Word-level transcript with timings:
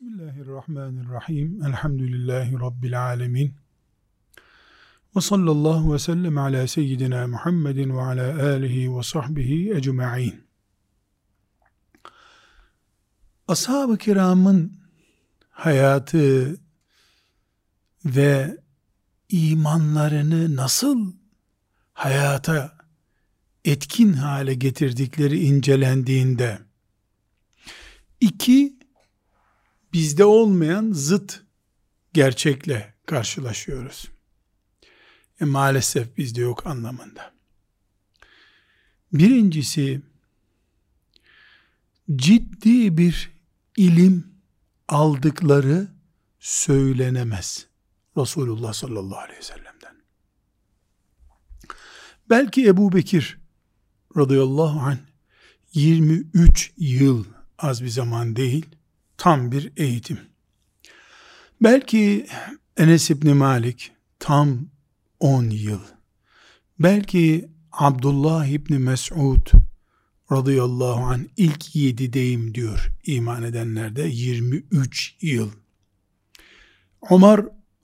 Bismillahirrahmanirrahim. 0.00 1.64
Elhamdülillahi 1.64 2.52
Rabbil 2.52 3.02
alemin. 3.02 3.54
Ve 5.16 5.20
sallallahu 5.20 5.94
ve 5.94 5.98
sellem 5.98 6.38
ala 6.38 6.66
seyyidina 6.66 7.26
Muhammedin 7.26 7.96
ve 7.96 8.02
ala 8.02 8.46
alihi 8.46 8.96
ve 8.96 9.02
sahbihi 9.02 9.72
ecma'in. 9.74 10.44
Ashab-ı 13.48 13.98
kiramın 13.98 14.72
hayatı 15.50 16.56
ve 18.04 18.58
imanlarını 19.28 20.56
nasıl 20.56 21.12
hayata 21.92 22.78
etkin 23.64 24.12
hale 24.12 24.54
getirdikleri 24.54 25.40
incelendiğinde 25.40 26.58
iki 28.20 28.79
bizde 29.92 30.24
olmayan 30.24 30.92
zıt 30.92 31.42
gerçekle 32.12 32.94
karşılaşıyoruz. 33.06 34.08
E 35.40 35.44
maalesef 35.44 36.16
bizde 36.16 36.40
yok 36.40 36.66
anlamında. 36.66 37.32
Birincisi 39.12 40.02
ciddi 42.16 42.98
bir 42.98 43.30
ilim 43.76 44.26
aldıkları 44.88 45.88
söylenemez. 46.38 47.66
Resulullah 48.16 48.72
sallallahu 48.72 49.18
aleyhi 49.18 49.38
ve 49.38 49.42
sellem'den. 49.42 49.94
Belki 52.30 52.66
Ebu 52.66 52.92
Bekir 52.92 53.38
radıyallahu 54.16 54.80
anh 54.80 54.98
23 55.74 56.72
yıl 56.76 57.24
az 57.58 57.82
bir 57.84 57.88
zaman 57.88 58.36
değil 58.36 58.66
tam 59.20 59.52
bir 59.52 59.72
eğitim. 59.76 60.18
Belki 61.62 62.26
Enes 62.76 63.10
İbni 63.10 63.34
Malik 63.34 63.92
tam 64.18 64.66
10 65.20 65.50
yıl. 65.50 65.80
Belki 66.78 67.50
Abdullah 67.72 68.46
İbni 68.46 68.78
Mes'ud 68.78 69.46
radıyallahu 70.32 71.04
an 71.04 71.28
ilk 71.36 71.76
yedideyim 71.76 72.54
diyor 72.54 72.92
iman 73.04 73.42
edenlerde 73.42 74.08
23 74.08 75.16
yıl. 75.20 75.50
Ömer 77.10 77.40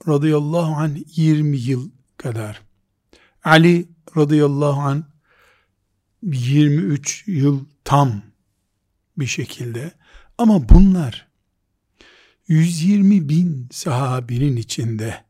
radıyallahu 0.07 0.75
an 0.75 0.97
20 1.15 1.57
yıl 1.57 1.89
kadar. 2.17 2.61
Ali 3.43 3.89
radıyallahu 4.17 4.81
an 4.81 5.05
23 6.23 7.23
yıl 7.27 7.65
tam 7.83 8.21
bir 9.17 9.27
şekilde. 9.27 9.91
Ama 10.37 10.69
bunlar 10.69 11.26
120 12.47 13.29
bin 13.29 13.69
sahabinin 13.71 14.55
içinde 14.55 15.25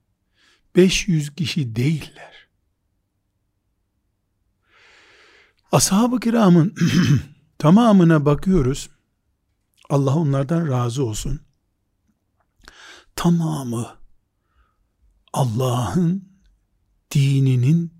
500 0.76 1.36
kişi 1.36 1.76
değiller. 1.76 2.48
Ashab-ı 5.72 6.20
kiramın 6.20 6.76
tamamına 7.58 8.26
bakıyoruz. 8.26 8.90
Allah 9.90 10.16
onlardan 10.16 10.68
razı 10.68 11.06
olsun. 11.06 11.42
Tamamı 13.16 13.98
Allah'ın 15.34 16.30
dininin 17.12 17.94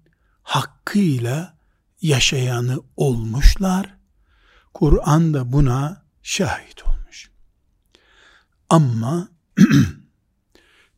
hakkıyla 0.44 1.58
yaşayanı 2.02 2.82
olmuşlar. 2.96 3.98
Kur'an 4.74 5.34
da 5.34 5.52
buna 5.52 6.06
şahit 6.24 6.86
olmuş. 6.86 6.97
Ama 8.70 9.30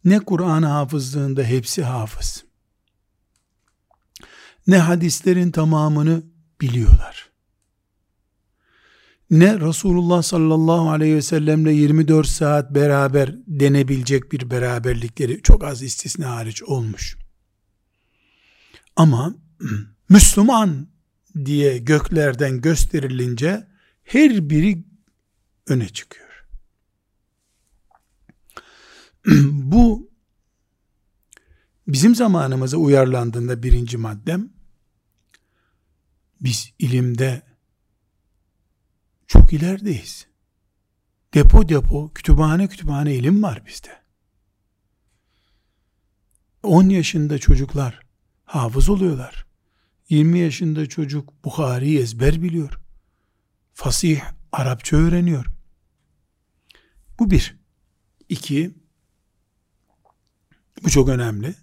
ne 0.05 0.19
Kur'an 0.19 0.63
hafızlığında 0.63 1.43
hepsi 1.43 1.83
hafız. 1.83 2.43
Ne 4.67 4.77
hadislerin 4.77 5.51
tamamını 5.51 6.23
biliyorlar. 6.61 7.29
Ne 9.31 9.59
Resulullah 9.59 10.21
sallallahu 10.21 10.89
aleyhi 10.89 11.15
ve 11.15 11.21
sellemle 11.21 11.73
24 11.73 12.27
saat 12.27 12.75
beraber 12.75 13.35
denebilecek 13.47 14.31
bir 14.31 14.49
beraberlikleri 14.49 15.41
çok 15.41 15.63
az 15.63 15.81
istisna 15.81 16.35
hariç 16.35 16.63
olmuş. 16.63 17.17
Ama 18.95 19.35
Müslüman 20.09 20.87
diye 21.45 21.77
göklerden 21.77 22.61
gösterilince 22.61 23.67
her 24.03 24.49
biri 24.49 24.83
öne 25.67 25.89
çıkıyor. 25.89 26.28
Bu 29.51 30.09
bizim 31.87 32.15
zamanımıza 32.15 32.77
uyarlandığında 32.77 33.63
birinci 33.63 33.97
maddem 33.97 34.49
biz 36.41 36.73
ilimde 36.79 37.41
çok 39.27 39.53
ilerideyiz. 39.53 40.27
Depo 41.33 41.69
depo, 41.69 42.13
kütüphane 42.13 42.67
kütüphane 42.67 43.15
ilim 43.15 43.43
var 43.43 43.63
bizde. 43.67 43.99
10 46.63 46.89
yaşında 46.89 47.37
çocuklar 47.37 47.99
hafız 48.45 48.89
oluyorlar. 48.89 49.45
20 50.09 50.39
yaşında 50.39 50.89
çocuk 50.89 51.45
Bukhari'yi 51.45 51.99
ezber 51.99 52.41
biliyor. 52.41 52.79
Fasih 53.73 54.21
Arapça 54.51 54.97
öğreniyor. 54.97 55.45
Bu 57.19 57.31
bir. 57.31 57.59
İki, 58.29 58.75
bu 60.83 60.89
çok 60.89 61.09
önemli. 61.09 61.55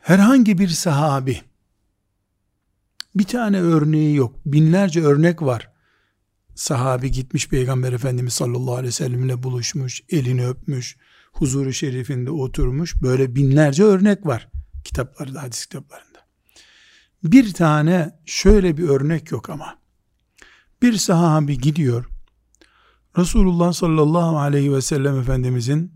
Herhangi 0.00 0.58
bir 0.58 0.68
sahabi 0.68 1.42
bir 3.14 3.24
tane 3.24 3.60
örneği 3.60 4.16
yok. 4.16 4.36
Binlerce 4.46 5.02
örnek 5.02 5.42
var. 5.42 5.72
Sahabi 6.54 7.10
gitmiş 7.10 7.48
Peygamber 7.48 7.92
Efendimiz 7.92 8.32
sallallahu 8.32 8.74
aleyhi 8.74 8.88
ve 8.88 8.92
sellemle 8.92 9.42
buluşmuş, 9.42 10.02
elini 10.08 10.46
öpmüş, 10.46 10.96
huzuru 11.32 11.72
şerifinde 11.72 12.30
oturmuş. 12.30 13.02
Böyle 13.02 13.34
binlerce 13.34 13.82
örnek 13.82 14.26
var 14.26 14.48
kitaplarda, 14.84 15.42
hadis 15.42 15.66
kitaplarında. 15.66 16.18
Bir 17.24 17.52
tane 17.52 18.18
şöyle 18.26 18.76
bir 18.76 18.88
örnek 18.88 19.30
yok 19.30 19.50
ama. 19.50 19.78
Bir 20.82 20.96
sahabi 20.96 21.58
gidiyor. 21.58 22.04
Resulullah 23.18 23.72
sallallahu 23.72 24.38
aleyhi 24.38 24.72
ve 24.72 24.82
sellem 24.82 25.20
Efendimizin 25.20 25.92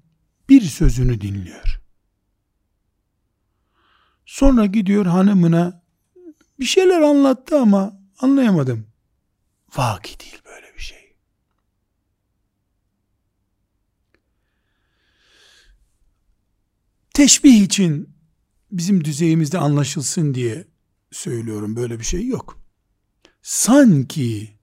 bir 0.49 0.61
sözünü 0.61 1.21
dinliyor. 1.21 1.81
Sonra 4.27 4.67
gidiyor 4.67 5.07
hanımına 5.07 5.83
bir 6.61 6.65
şeyler 6.65 7.01
anlattı 7.01 7.59
ama 7.59 8.01
anlayamadım. 8.19 8.87
Vaki 9.77 10.21
değil 10.21 10.43
böyle 10.45 10.75
bir 10.77 10.83
şey. 10.83 11.17
Teşbih 17.15 17.63
için 17.63 18.17
bizim 18.71 19.05
düzeyimizde 19.05 19.59
anlaşılsın 19.59 20.35
diye 20.35 20.67
söylüyorum 21.13 21.77
böyle 21.77 21.99
bir 21.99 22.05
şey 22.05 22.27
yok. 22.27 22.63
Sanki 23.43 24.59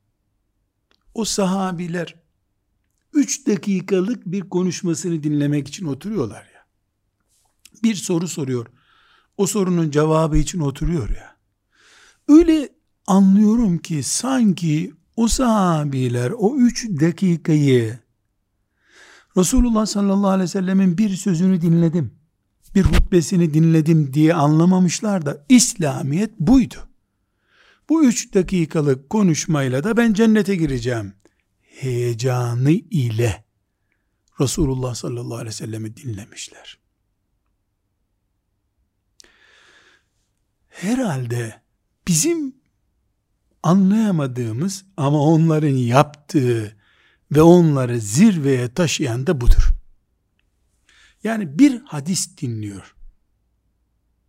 o 1.13 1.25
sahabiler 1.25 2.22
üç 3.13 3.47
dakikalık 3.47 4.25
bir 4.25 4.41
konuşmasını 4.41 5.23
dinlemek 5.23 5.67
için 5.67 5.85
oturuyorlar 5.85 6.43
ya. 6.43 6.65
Bir 7.83 7.95
soru 7.95 8.27
soruyor. 8.27 8.67
O 9.37 9.47
sorunun 9.47 9.91
cevabı 9.91 10.37
için 10.37 10.59
oturuyor 10.59 11.09
ya. 11.09 11.35
Öyle 12.27 12.69
anlıyorum 13.07 13.77
ki 13.77 14.03
sanki 14.03 14.93
o 15.15 15.27
sahabiler 15.27 16.31
o 16.37 16.57
üç 16.57 16.89
dakikayı 16.89 17.99
Resulullah 19.37 19.85
sallallahu 19.85 20.29
aleyhi 20.29 20.43
ve 20.43 20.47
sellemin 20.47 20.97
bir 20.97 21.09
sözünü 21.09 21.61
dinledim, 21.61 22.11
bir 22.75 22.83
hutbesini 22.83 23.53
dinledim 23.53 24.13
diye 24.13 24.33
anlamamışlar 24.33 25.25
da 25.25 25.45
İslamiyet 25.49 26.39
buydu. 26.39 26.75
Bu 27.89 28.05
üç 28.05 28.33
dakikalık 28.33 29.09
konuşmayla 29.09 29.83
da 29.83 29.97
ben 29.97 30.13
cennete 30.13 30.55
gireceğim 30.55 31.13
heyecanı 31.73 32.71
ile 32.71 33.43
Resulullah 34.39 34.95
sallallahu 34.95 35.35
aleyhi 35.35 35.47
ve 35.47 35.51
sellemi 35.51 35.97
dinlemişler. 35.97 36.79
Herhalde 40.69 41.61
bizim 42.07 42.55
anlayamadığımız 43.63 44.85
ama 44.97 45.19
onların 45.19 45.75
yaptığı 45.75 46.77
ve 47.31 47.41
onları 47.41 47.99
zirveye 47.99 48.73
taşıyan 48.73 49.27
da 49.27 49.41
budur. 49.41 49.69
Yani 51.23 51.59
bir 51.59 51.81
hadis 51.81 52.37
dinliyor. 52.37 52.95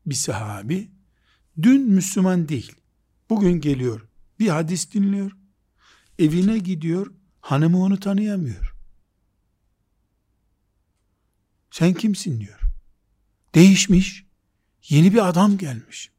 Bir 0.06 0.14
sahabi 0.14 0.90
dün 1.62 1.90
Müslüman 1.90 2.48
değil. 2.48 2.72
Bugün 3.30 3.60
geliyor. 3.60 4.08
Bir 4.38 4.48
hadis 4.48 4.92
dinliyor. 4.92 5.32
Evine 6.18 6.58
gidiyor. 6.58 7.12
Hanımı 7.44 7.82
onu 7.82 8.00
tanıyamıyor. 8.00 8.74
Sen 11.70 11.94
kimsin 11.94 12.40
diyor. 12.40 12.60
Değişmiş. 13.54 14.26
Yeni 14.88 15.12
bir 15.14 15.28
adam 15.28 15.58
gelmiş. 15.58 16.10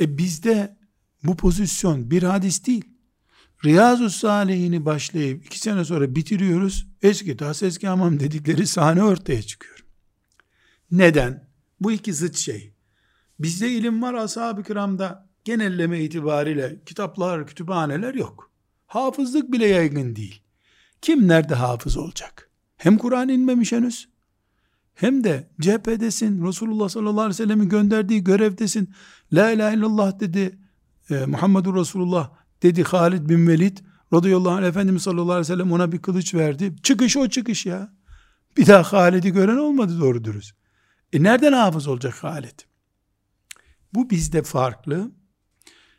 E 0.00 0.18
bizde 0.18 0.76
bu 1.22 1.36
pozisyon 1.36 2.10
bir 2.10 2.22
hadis 2.22 2.66
değil. 2.66 2.84
Riyazu 3.64 4.10
Salihini 4.10 4.84
başlayıp 4.84 5.46
iki 5.46 5.58
sene 5.58 5.84
sonra 5.84 6.14
bitiriyoruz. 6.14 6.86
Eski 7.02 7.36
tas 7.36 7.62
eski 7.62 7.86
hamam 7.86 8.20
dedikleri 8.20 8.66
sahne 8.66 9.02
ortaya 9.02 9.42
çıkıyor. 9.42 9.84
Neden? 10.90 11.50
Bu 11.80 11.92
iki 11.92 12.14
zıt 12.14 12.36
şey. 12.36 12.74
Bizde 13.38 13.70
ilim 13.70 14.02
var 14.02 14.14
ashab-ı 14.14 14.62
kiramda 14.62 15.30
genelleme 15.44 16.00
itibariyle 16.00 16.82
kitaplar, 16.86 17.46
kütüphaneler 17.46 18.14
yok. 18.14 18.53
Hafızlık 18.86 19.52
bile 19.52 19.66
yaygın 19.66 20.16
değil. 20.16 20.42
Kim 21.02 21.28
nerede 21.28 21.54
hafız 21.54 21.96
olacak? 21.96 22.50
Hem 22.76 22.98
Kur'an 22.98 23.28
inmemiş 23.28 23.72
henüz, 23.72 24.08
hem 24.94 25.24
de 25.24 25.48
cephedesin, 25.60 26.46
Resulullah 26.46 26.88
sallallahu 26.88 27.20
aleyhi 27.20 27.30
ve 27.30 27.44
sellem'in 27.44 27.68
gönderdiği 27.68 28.24
görevdesin. 28.24 28.94
La 29.32 29.50
ilahe 29.50 29.76
illallah 29.76 30.20
dedi, 30.20 30.58
e, 31.10 31.26
Muhammedur 31.26 31.76
Resulullah 31.76 32.30
dedi 32.62 32.82
Halid 32.82 33.28
bin 33.28 33.48
Velid, 33.48 33.78
radıyallahu 34.12 34.54
anh 34.54 34.62
Efendimiz 34.62 35.02
sallallahu 35.02 35.32
aleyhi 35.32 35.40
ve 35.40 35.54
sellem 35.54 35.72
ona 35.72 35.92
bir 35.92 36.02
kılıç 36.02 36.34
verdi. 36.34 36.76
Çıkış 36.82 37.16
o 37.16 37.28
çıkış 37.28 37.66
ya. 37.66 37.92
Bir 38.56 38.66
daha 38.66 38.92
Halid'i 38.92 39.30
gören 39.30 39.56
olmadı 39.56 40.00
doğru 40.00 40.24
dürüst. 40.24 40.56
E 41.12 41.22
nereden 41.22 41.52
hafız 41.52 41.86
olacak 41.86 42.24
Halid? 42.24 42.60
Bu 43.94 44.10
bizde 44.10 44.42
farklı. 44.42 45.10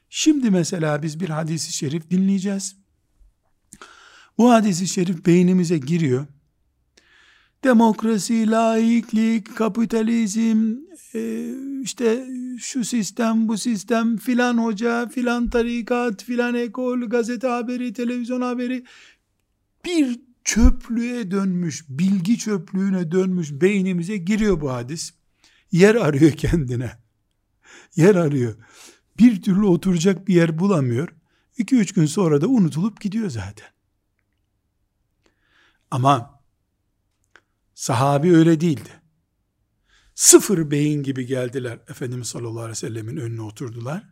Şimdi 0.10 0.52
mesela 0.52 1.04
biz 1.04 1.20
bir 1.20 1.30
hadisi 1.30 1.74
şerif 1.74 2.12
dinleyeceğiz. 2.12 2.76
Bu 4.38 4.52
hadisi 4.52 4.88
şerif 4.88 5.26
beynimize 5.26 5.78
giriyor. 5.78 6.26
Demokrasi, 7.64 8.52
laiklik, 8.52 9.56
kapitalizm, 9.56 10.76
e, 11.16 11.52
işte 11.82 12.28
şu 12.60 12.86
sistem, 12.86 13.48
bu 13.48 13.58
sistem, 13.58 14.18
filan 14.18 14.58
hoca, 14.58 15.10
filan 15.10 15.50
tarikat, 15.50 16.24
filan 16.24 16.56
ekol, 16.56 17.02
gazete 17.02 17.48
haberi, 17.48 17.94
televizyon 17.94 18.42
haberi 18.42 18.84
bir 19.86 20.20
çöplüğe 20.44 21.32
dönmüş, 21.32 21.86
bilgi 21.90 22.38
çöplüğüne 22.38 23.12
dönmüş 23.12 23.52
beynimize 23.52 24.18
giriyor 24.18 24.62
bu 24.62 24.72
hadis. 24.72 25.14
Yer 25.72 25.96
arıyor 25.96 26.32
kendine. 26.38 26.92
Yer 27.96 28.16
arıyor. 28.16 28.56
Bir 29.18 29.42
türlü 29.42 29.66
oturacak 29.66 30.28
bir 30.28 30.36
yer 30.36 30.60
bulamıyor. 30.60 31.16
2-3 31.58 31.94
gün 31.96 32.06
sonra 32.06 32.42
da 32.42 32.48
unutulup 32.48 33.02
gidiyor 33.02 33.30
zaten. 33.30 33.68
Ama 35.92 36.42
sahabi 37.74 38.36
öyle 38.36 38.62
değildi. 38.62 38.90
Sıfır 40.16 40.72
beyin 40.72 41.04
gibi 41.04 41.26
geldiler 41.26 41.80
Efendimiz 41.90 42.28
sallallahu 42.28 42.60
aleyhi 42.60 42.72
ve 42.72 42.76
sellemin 42.76 43.18
önüne 43.18 43.42
oturdular. 43.42 44.10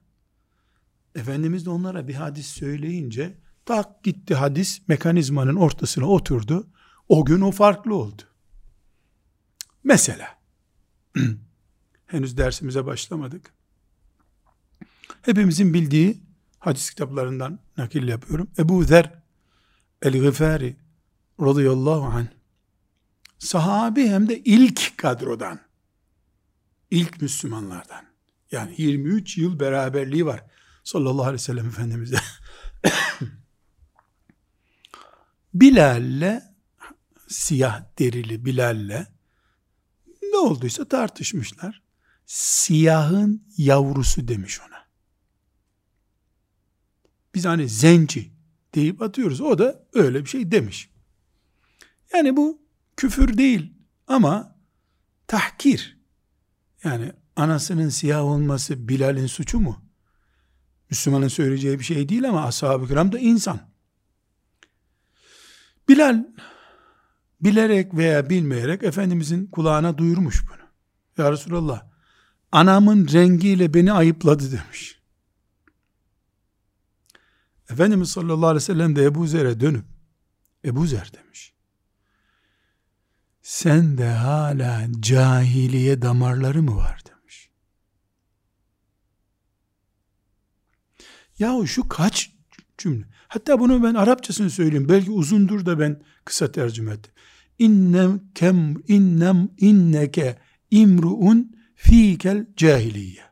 Efendimiz 1.16 1.66
de 1.66 1.70
onlara 1.70 2.08
bir 2.08 2.14
hadis 2.14 2.48
söyleyince 2.48 3.38
tak 3.66 4.04
gitti 4.04 4.36
hadis 4.36 4.88
mekanizmanın 4.88 5.56
ortasına 5.56 6.06
oturdu. 6.06 6.68
O 7.10 7.26
gün 7.26 7.42
o 7.42 7.52
farklı 7.52 7.96
oldu. 7.96 8.22
Mesela 9.84 10.40
henüz 12.06 12.38
dersimize 12.38 12.86
başlamadık. 12.86 13.54
Hepimizin 15.22 15.74
bildiği 15.74 16.24
hadis 16.60 16.90
kitaplarından 16.90 17.60
nakil 17.78 18.08
yapıyorum. 18.08 18.48
Ebu 18.58 18.84
Zer 18.84 19.14
el-Gıfari 20.02 20.76
radıyallahu 21.42 22.06
anh 22.06 22.28
sahabi 23.40 24.08
hem 24.08 24.30
de 24.30 24.40
ilk 24.40 24.98
kadrodan 24.98 25.60
ilk 26.92 27.22
Müslümanlardan 27.22 28.06
yani 28.52 28.76
23 28.78 29.38
yıl 29.38 29.60
beraberliği 29.60 30.26
var 30.26 30.44
sallallahu 30.84 31.22
aleyhi 31.22 31.34
ve 31.34 31.38
sellem 31.38 31.68
Efendimiz'e 31.68 32.18
Bilal'le 35.54 36.42
siyah 37.28 37.84
derili 38.00 38.46
Bilal'le 38.46 39.06
ne 40.34 40.38
olduysa 40.38 40.86
tartışmışlar. 40.86 41.82
Siyahın 42.26 43.48
yavrusu 43.58 44.28
demiş 44.28 44.60
ona. 44.62 44.73
Biz 47.36 47.46
hani 47.46 47.70
zenci 47.70 48.32
deyip 48.76 49.02
atıyoruz. 49.02 49.42
O 49.42 49.58
da 49.58 49.88
öyle 49.94 50.26
bir 50.26 50.30
şey 50.30 50.52
demiş. 50.52 50.90
Yani 52.14 52.38
bu 52.38 52.62
küfür 52.98 53.38
değil 53.38 53.74
ama 54.08 54.60
tahkir. 55.28 55.98
Yani 56.84 57.12
anasının 57.36 57.90
siyah 57.90 58.24
olması 58.24 58.88
Bilal'in 58.88 59.28
suçu 59.28 59.60
mu? 59.60 59.86
Müslümanın 60.90 61.28
söyleyeceği 61.28 61.80
bir 61.80 61.84
şey 61.84 62.10
değil 62.10 62.30
ama 62.30 62.46
ashab-ı 62.46 62.88
kiram 62.88 63.12
da 63.12 63.20
insan. 63.20 63.60
Bilal 65.90 66.24
bilerek 67.42 67.94
veya 67.94 68.30
bilmeyerek 68.30 68.84
Efendimizin 68.84 69.48
kulağına 69.48 69.98
duyurmuş 69.98 70.44
bunu. 70.48 70.64
Ya 71.26 71.32
Resulallah 71.32 71.84
anamın 72.52 73.08
rengiyle 73.08 73.74
beni 73.74 73.94
ayıpladı 73.94 74.52
demiş. 74.52 75.03
Efendimiz 77.70 78.10
sallallahu 78.10 78.48
aleyhi 78.48 78.64
ve 78.64 78.66
sellem 78.66 78.96
de 78.96 79.04
Ebu 79.04 79.28
Zer'e 79.28 79.60
dönüp 79.60 79.86
Ebu 80.66 80.88
Zer 80.88 81.12
demiş. 81.14 81.54
Sen 83.42 83.98
de 83.98 84.10
hala 84.10 84.88
cahiliye 85.00 86.02
damarları 86.02 86.64
mı 86.64 86.76
var 86.76 87.02
demiş. 87.10 87.50
Yahu 91.40 91.68
şu 91.68 91.88
kaç 91.88 92.32
cümle. 92.78 93.06
Hatta 93.28 93.60
bunu 93.60 93.84
ben 93.84 93.94
Arapçasını 93.94 94.50
söyleyeyim. 94.50 94.90
Belki 94.90 95.12
uzundur 95.12 95.66
da 95.66 95.80
ben 95.80 96.04
kısa 96.26 96.52
tercüme 96.52 96.92
ettim. 96.92 97.14
İnnem 97.60 98.22
kem 98.36 98.76
innem 98.88 99.50
inneke 99.58 100.40
imruun 100.72 101.56
fikel 101.76 102.48
cahiliye. 102.58 103.24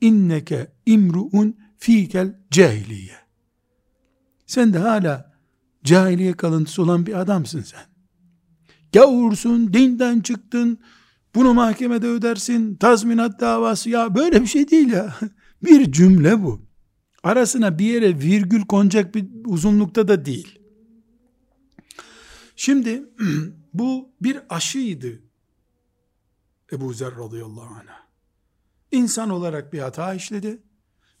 İnneke 0.00 0.72
imruun 0.86 1.56
fikel 1.78 2.40
cahiliye. 2.50 3.25
Sen 4.46 4.72
de 4.72 4.78
hala 4.78 5.32
cahiliye 5.84 6.32
kalıntısı 6.32 6.82
olan 6.82 7.06
bir 7.06 7.20
adamsın 7.20 7.62
sen. 7.62 7.80
Gavursun, 8.92 9.72
dinden 9.72 10.20
çıktın, 10.20 10.78
bunu 11.34 11.54
mahkemede 11.54 12.06
ödersin, 12.06 12.76
tazminat 12.76 13.40
davası 13.40 13.90
ya 13.90 14.14
böyle 14.14 14.42
bir 14.42 14.46
şey 14.46 14.70
değil 14.70 14.92
ya. 14.92 15.16
Bir 15.62 15.92
cümle 15.92 16.42
bu. 16.42 16.66
Arasına 17.22 17.78
bir 17.78 17.84
yere 17.84 18.18
virgül 18.18 18.62
konacak 18.62 19.14
bir 19.14 19.26
uzunlukta 19.44 20.08
da 20.08 20.24
değil. 20.24 20.58
Şimdi 22.56 23.02
bu 23.74 24.10
bir 24.20 24.38
aşıydı 24.48 25.22
Ebu 26.72 26.92
Zer 26.92 27.16
radıyallahu 27.16 27.74
anh. 27.74 27.96
İnsan 28.92 29.30
olarak 29.30 29.72
bir 29.72 29.78
hata 29.78 30.14
işledi. 30.14 30.62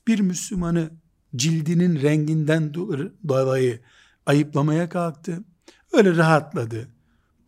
Bir 0.06 0.20
Müslümanı 0.20 0.90
cildinin 1.36 2.02
renginden 2.02 2.74
dolayı 2.74 3.80
ayıplamaya 4.26 4.88
kalktı. 4.88 5.44
Öyle 5.92 6.16
rahatladı. 6.16 6.88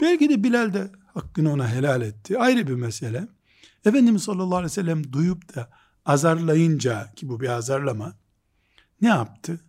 Belki 0.00 0.28
de 0.28 0.44
Bilal 0.44 0.72
de 0.72 0.90
hakkını 1.14 1.52
ona 1.52 1.68
helal 1.68 2.02
etti. 2.02 2.38
Ayrı 2.38 2.66
bir 2.66 2.74
mesele. 2.74 3.28
Efendimiz 3.84 4.22
sallallahu 4.22 4.56
aleyhi 4.56 4.70
ve 4.70 4.74
sellem 4.74 5.12
duyup 5.12 5.54
da 5.54 5.70
azarlayınca 6.04 7.12
ki 7.16 7.28
bu 7.28 7.40
bir 7.40 7.48
azarlama 7.48 8.16
ne 9.00 9.08
yaptı? 9.08 9.60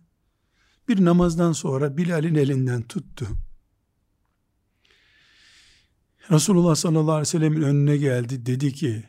Bir 0.88 1.04
namazdan 1.04 1.52
sonra 1.52 1.96
Bilal'in 1.96 2.34
elinden 2.34 2.82
tuttu. 2.82 3.26
Resulullah 6.30 6.74
sallallahu 6.74 7.12
aleyhi 7.12 7.20
ve 7.20 7.24
sellemin 7.24 7.62
önüne 7.62 7.96
geldi. 7.96 8.46
Dedi 8.46 8.72
ki, 8.72 9.04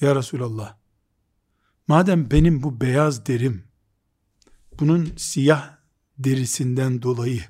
Ya 0.00 0.16
Resulallah, 0.16 0.76
madem 1.88 2.30
benim 2.30 2.62
bu 2.62 2.80
beyaz 2.80 3.26
derim, 3.26 3.64
bunun 4.80 5.12
siyah 5.16 5.76
derisinden 6.18 7.02
dolayı 7.02 7.44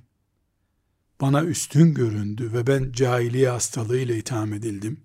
bana 1.21 1.45
üstün 1.45 1.95
göründü 1.95 2.53
ve 2.53 2.67
ben 2.67 2.93
cahiliye 2.93 3.49
hastalığıyla 3.49 4.15
itham 4.15 4.53
edildim. 4.53 5.01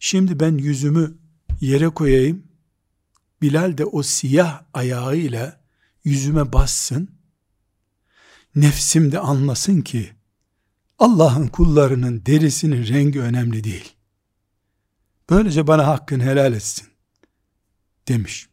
Şimdi 0.00 0.40
ben 0.40 0.58
yüzümü 0.58 1.18
yere 1.60 1.88
koyayım, 1.88 2.48
Bilal 3.42 3.78
de 3.78 3.84
o 3.84 4.02
siyah 4.02 4.64
ayağıyla 4.74 5.60
yüzüme 6.04 6.52
bassın, 6.52 7.10
nefsim 8.54 9.12
de 9.12 9.18
anlasın 9.18 9.80
ki, 9.80 10.12
Allah'ın 10.98 11.48
kullarının 11.48 12.26
derisinin 12.26 12.86
rengi 12.86 13.20
önemli 13.20 13.64
değil. 13.64 13.92
Böylece 15.30 15.66
bana 15.66 15.86
hakkın 15.86 16.20
helal 16.20 16.52
etsin. 16.52 16.88
Demiş. 18.08 18.48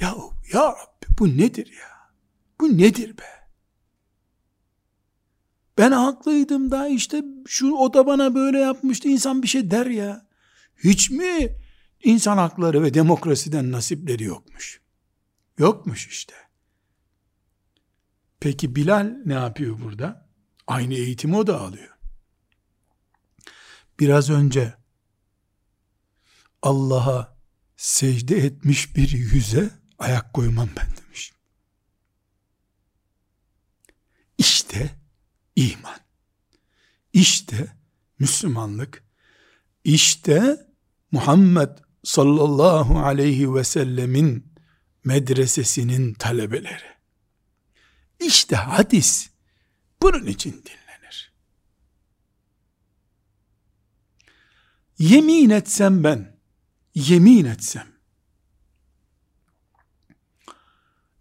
Ya, 0.00 0.16
ya 0.52 0.62
Rabbi 0.62 1.18
bu 1.18 1.36
nedir 1.36 1.66
ya? 1.66 2.10
Bu 2.60 2.78
nedir 2.78 3.18
be? 3.18 3.46
Ben 5.78 5.92
haklıydım 5.92 6.70
da 6.70 6.88
işte 6.88 7.22
şu 7.46 7.72
o 7.72 7.94
da 7.94 8.06
bana 8.06 8.34
böyle 8.34 8.58
yapmıştı. 8.58 9.08
İnsan 9.08 9.42
bir 9.42 9.48
şey 9.48 9.70
der 9.70 9.86
ya. 9.86 10.26
Hiç 10.84 11.10
mi 11.10 11.56
insan 12.04 12.38
hakları 12.38 12.82
ve 12.82 12.94
demokrasiden 12.94 13.72
nasipleri 13.72 14.24
yokmuş? 14.24 14.80
Yokmuş 15.58 16.06
işte. 16.06 16.34
Peki 18.40 18.76
Bilal 18.76 19.16
ne 19.24 19.32
yapıyor 19.32 19.80
burada? 19.80 20.28
Aynı 20.66 20.94
eğitimi 20.94 21.36
o 21.36 21.46
da 21.46 21.60
alıyor. 21.60 21.98
Biraz 24.00 24.30
önce 24.30 24.74
Allah'a 26.62 27.36
secde 27.76 28.36
etmiş 28.36 28.96
bir 28.96 29.08
yüze 29.08 29.70
ayak 29.98 30.32
koymam 30.32 30.68
ben 30.76 30.86
demiş. 30.96 31.32
İşte 34.38 34.90
iman. 35.56 36.00
İşte 37.12 37.76
Müslümanlık. 38.18 39.04
İşte 39.84 40.66
Muhammed 41.10 41.70
sallallahu 42.04 42.98
aleyhi 42.98 43.54
ve 43.54 43.64
sellemin 43.64 44.54
medresesinin 45.04 46.14
talebeleri. 46.14 46.96
İşte 48.20 48.56
hadis 48.56 49.30
bunun 50.02 50.26
için 50.26 50.52
dinlenir. 50.52 51.32
Yemin 54.98 55.50
etsem 55.50 56.04
ben, 56.04 56.36
yemin 56.94 57.44
etsem, 57.44 57.86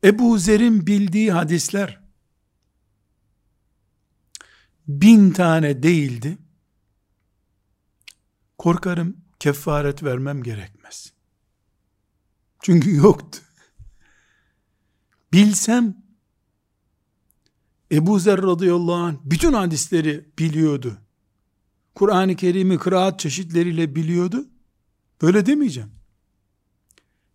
Ebu 0.06 0.38
Zer'in 0.38 0.88
bildiği 0.88 1.32
hadisler, 1.32 2.02
bin 4.88 5.32
tane 5.32 5.84
değildi, 5.84 6.38
korkarım 8.58 9.18
kefaret 9.40 10.04
vermem 10.04 10.44
gerekmez. 10.44 11.14
Çünkü 12.62 12.96
yoktu. 12.96 13.40
Bilsem 15.34 15.98
Ebu 17.92 18.20
Zer 18.20 18.42
radıyallahu 18.42 18.94
anh 18.94 19.18
bütün 19.24 19.54
hadisleri 19.54 20.30
biliyordu. 20.40 20.98
Kur'an-ı 21.96 22.36
Kerim'i 22.36 22.78
kıraat 22.78 23.20
çeşitleriyle 23.20 23.96
biliyordu. 23.96 24.48
Böyle 25.22 25.46
demeyeceğim. 25.46 25.92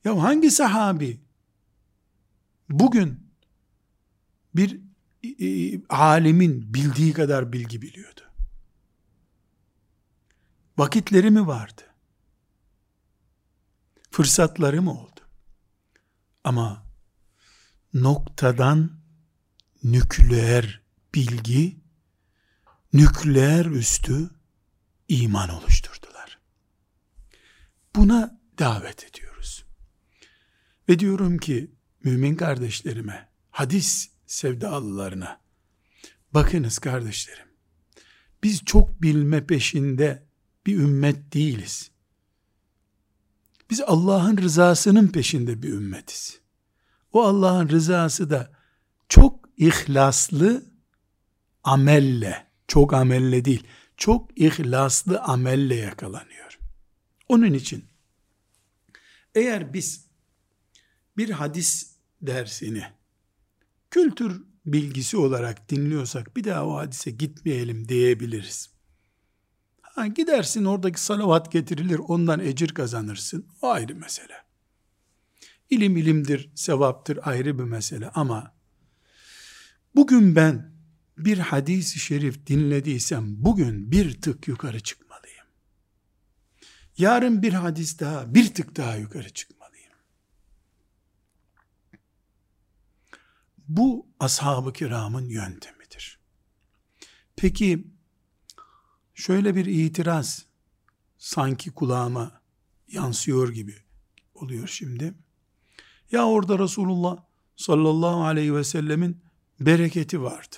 Ya 0.05 0.23
hangi 0.23 0.51
sahabi 0.51 1.21
bugün 2.71 3.31
bir 4.55 4.81
e, 5.41 5.83
alimin 5.89 6.75
bildiği 6.75 7.13
kadar 7.13 7.53
bilgi 7.53 7.83
biliyordu? 7.83 8.21
Vakitleri 10.79 11.31
mi 11.31 11.47
vardı? 11.47 11.83
Fırsatları 14.11 14.83
mı 14.83 15.01
oldu? 15.01 15.21
Ama 16.45 16.87
noktadan 17.95 19.01
nükleer 19.85 20.83
bilgi, 21.15 21.81
nükleer 22.93 23.67
üstü 23.67 24.31
iman 25.09 25.49
oluşturdular. 25.49 26.39
Buna 27.97 28.41
davet 28.59 29.05
ediyoruz. 29.05 29.65
Ve 30.89 30.99
diyorum 30.99 31.39
ki 31.39 31.71
mümin 32.05 32.35
kardeşlerime, 32.35 33.29
hadis 33.51 34.11
sevdalılarına, 34.27 35.41
bakınız 36.35 36.79
kardeşlerim, 36.79 37.47
biz 38.43 38.65
çok 38.65 39.03
bilme 39.03 39.47
peşinde 39.47 40.27
bir 40.67 40.79
ümmet 40.79 41.35
değiliz. 41.35 41.91
Biz 43.71 43.81
Allah'ın 43.81 44.37
rızasının 44.37 45.09
peşinde 45.09 45.63
bir 45.63 45.69
ümmetiz. 45.69 46.41
O 47.13 47.23
Allah'ın 47.23 47.69
rızası 47.69 48.31
da 48.31 48.53
çok 49.09 49.49
ihlaslı 49.57 50.65
amelle, 51.65 52.47
çok 52.69 52.95
amelle 52.95 53.45
değil, 53.45 53.67
çok 53.97 54.39
ihlaslı 54.39 55.21
amelle 55.21 55.75
yakalanıyor. 55.75 56.59
Onun 57.29 57.53
için 57.53 57.85
eğer 59.35 59.73
biz 59.73 60.10
bir 61.21 61.31
hadis 61.31 61.97
dersini 62.23 62.83
kültür 63.91 64.43
bilgisi 64.67 65.17
olarak 65.17 65.71
dinliyorsak 65.71 66.37
bir 66.37 66.45
daha 66.45 66.67
o 66.67 66.77
hadise 66.77 67.11
gitmeyelim 67.11 67.89
diyebiliriz. 67.89 68.71
Ha, 69.81 70.07
gidersin 70.07 70.65
oradaki 70.65 71.01
salavat 71.01 71.53
getirilir 71.53 71.99
ondan 71.99 72.41
ecir 72.41 72.69
kazanırsın. 72.69 73.47
O 73.63 73.69
ayrı 73.69 73.95
mesele. 73.95 74.35
İlim 75.71 75.97
ilimdir, 75.97 76.51
sevaptır 76.55 77.19
ayrı 77.23 77.59
bir 77.59 77.65
mesele 77.65 78.09
ama 78.09 78.55
bugün 79.95 80.37
ben 80.37 80.73
bir 81.19 81.39
hadisi 81.39 81.99
şerif 81.99 82.47
dinlediysem 82.47 83.45
bugün 83.45 83.93
bir 83.93 84.21
tık 84.21 84.49
yukarı 84.49 84.81
çıkmalıyım. 84.81 85.47
Yarın 86.99 87.43
bir 87.43 87.53
hadis 87.53 88.01
daha, 88.01 88.35
bir 88.35 88.55
tık 88.55 88.77
daha 88.77 88.97
yukarı 88.97 89.31
çıkmalıyım. 89.31 89.60
Bu 93.71 94.07
ashab-ı 94.21 94.73
kiramın 94.73 95.29
yöntemidir. 95.29 96.19
Peki 97.37 97.87
şöyle 99.15 99.55
bir 99.55 99.67
itiraz 99.67 100.47
sanki 101.19 101.71
kulağıma 101.71 102.41
yansıyor 102.89 103.49
gibi 103.49 103.75
oluyor 104.35 104.69
şimdi. 104.69 105.15
Ya 106.13 106.27
orada 106.27 106.59
Resulullah 106.59 107.25
sallallahu 107.57 108.25
aleyhi 108.25 108.55
ve 108.55 108.65
sellemin 108.65 109.23
bereketi 109.61 110.23
vardı. 110.23 110.57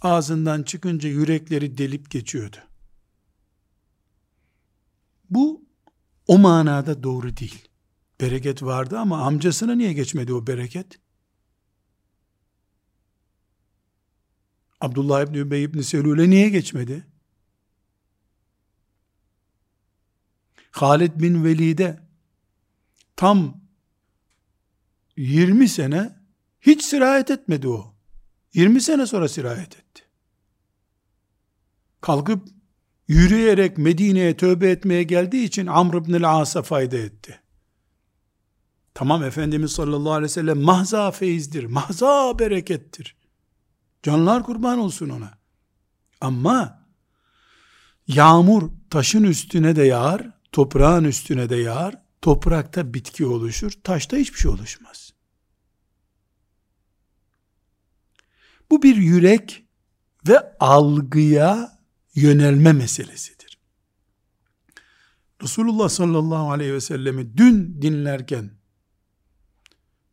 Ağzından 0.00 0.62
çıkınca 0.62 1.08
yürekleri 1.08 1.78
delip 1.78 2.10
geçiyordu. 2.10 2.56
Bu 5.30 5.64
o 6.26 6.38
manada 6.38 7.02
doğru 7.02 7.36
değil. 7.36 7.68
Bereket 8.20 8.62
vardı 8.62 8.98
ama 8.98 9.26
amcasına 9.26 9.74
niye 9.74 9.92
geçmedi 9.92 10.32
o 10.32 10.46
bereket? 10.46 11.00
Abdullah 14.80 15.22
İbni 15.22 15.38
Übey 15.38 15.64
İbni 15.64 15.84
Selül'e 15.84 16.30
niye 16.30 16.48
geçmedi? 16.48 17.06
Halid 20.70 21.12
bin 21.16 21.44
Velid'e 21.44 22.00
tam 23.16 23.60
20 25.16 25.68
sene 25.68 26.16
hiç 26.60 26.84
sirayet 26.84 27.30
etmedi 27.30 27.68
o. 27.68 27.94
20 28.54 28.80
sene 28.80 29.06
sonra 29.06 29.28
sirayet 29.28 29.76
etti. 29.76 30.02
Kalkıp 32.00 32.48
yürüyerek 33.08 33.78
Medine'ye 33.78 34.36
tövbe 34.36 34.70
etmeye 34.70 35.02
geldiği 35.02 35.44
için 35.44 35.66
Amr 35.66 35.94
ibn 35.94 36.22
As'a 36.22 36.62
fayda 36.62 36.96
etti. 36.96 37.40
Tamam 38.94 39.24
Efendimiz 39.24 39.72
sallallahu 39.72 40.12
aleyhi 40.12 40.24
ve 40.24 40.28
sellem 40.28 40.60
mahza 40.60 41.10
feyizdir, 41.10 41.64
mahza 41.64 42.38
berekettir. 42.38 43.17
Canlar 44.02 44.42
kurban 44.42 44.78
olsun 44.78 45.08
ona. 45.08 45.38
Ama 46.20 46.86
yağmur 48.08 48.70
taşın 48.90 49.24
üstüne 49.24 49.76
de 49.76 49.82
yağar, 49.82 50.30
toprağın 50.52 51.04
üstüne 51.04 51.50
de 51.50 51.56
yağar, 51.56 51.94
toprakta 52.22 52.94
bitki 52.94 53.26
oluşur, 53.26 53.72
taşta 53.84 54.16
hiçbir 54.16 54.38
şey 54.38 54.50
oluşmaz. 54.50 55.12
Bu 58.70 58.82
bir 58.82 58.96
yürek 58.96 59.64
ve 60.28 60.56
algıya 60.60 61.78
yönelme 62.14 62.72
meselesidir. 62.72 63.58
Resulullah 65.42 65.88
sallallahu 65.88 66.50
aleyhi 66.50 66.74
ve 66.74 66.80
sellemi 66.80 67.36
dün 67.36 67.82
dinlerken 67.82 68.50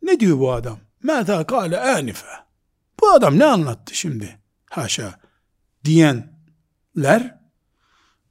ne 0.01 0.19
diyor 0.19 0.39
bu 0.39 0.51
adam? 0.51 0.79
Mâzâ 1.03 1.45
kâle 1.45 1.79
ânife. 1.79 2.44
Bu 3.05 3.11
adam 3.11 3.39
ne 3.39 3.45
anlattı 3.45 3.95
şimdi? 3.97 4.39
Haşa. 4.69 5.19
Diyenler 5.85 7.39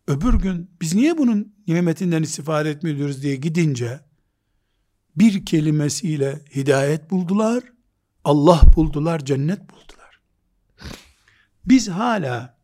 öbür 0.06 0.34
gün 0.34 0.70
biz 0.80 0.94
niye 0.94 1.18
bunun 1.18 1.54
nimetinden 1.66 2.22
istifade 2.22 2.70
etmiyoruz 2.70 3.22
diye 3.22 3.36
gidince 3.36 4.00
bir 5.16 5.46
kelimesiyle 5.46 6.44
hidayet 6.54 7.10
buldular, 7.10 7.64
Allah 8.24 8.60
buldular, 8.76 9.24
cennet 9.24 9.60
buldular. 9.60 10.20
Biz 11.64 11.88
hala 11.88 12.58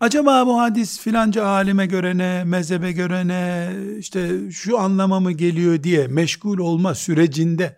acaba 0.00 0.46
bu 0.46 0.60
hadis 0.60 1.00
filanca 1.00 1.46
alime 1.46 1.86
göre 1.86 2.18
ne, 2.18 2.44
mezhebe 2.44 2.92
göre 2.92 3.28
ne, 3.28 3.72
işte 3.98 4.50
şu 4.50 4.78
anlama 4.78 5.20
mı 5.20 5.32
geliyor 5.32 5.82
diye 5.82 6.06
meşgul 6.06 6.58
olma 6.58 6.94
sürecinde 6.94 7.76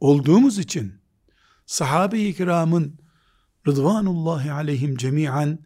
olduğumuz 0.00 0.58
için 0.58 0.97
sahabe-i 1.68 2.34
kiramın 2.34 2.98
Rıdvanullahi 3.66 4.52
aleyhim 4.52 4.96
cemiyen 4.96 5.58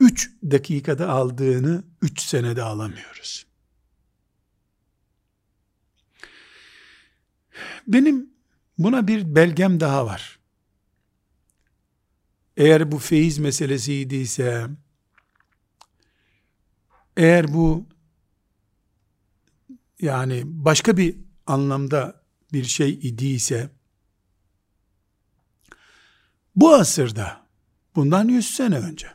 3 0.00 0.30
dakikada 0.50 1.08
aldığını 1.08 1.84
3 2.02 2.20
senede 2.20 2.62
alamıyoruz. 2.62 3.46
Benim 7.86 8.30
buna 8.78 9.08
bir 9.08 9.34
belgem 9.34 9.80
daha 9.80 10.06
var. 10.06 10.38
Eğer 12.56 12.92
bu 12.92 12.98
feyiz 12.98 13.38
meselesiydiyse, 13.38 14.66
eğer 17.16 17.52
bu 17.54 17.88
yani 20.00 20.42
başka 20.44 20.96
bir 20.96 21.16
anlamda 21.46 22.24
bir 22.52 22.64
şey 22.64 22.90
idiyse, 22.90 23.70
bu 26.56 26.74
asırda, 26.74 27.46
bundan 27.96 28.28
yüz 28.28 28.50
sene 28.50 28.78
önce, 28.78 29.06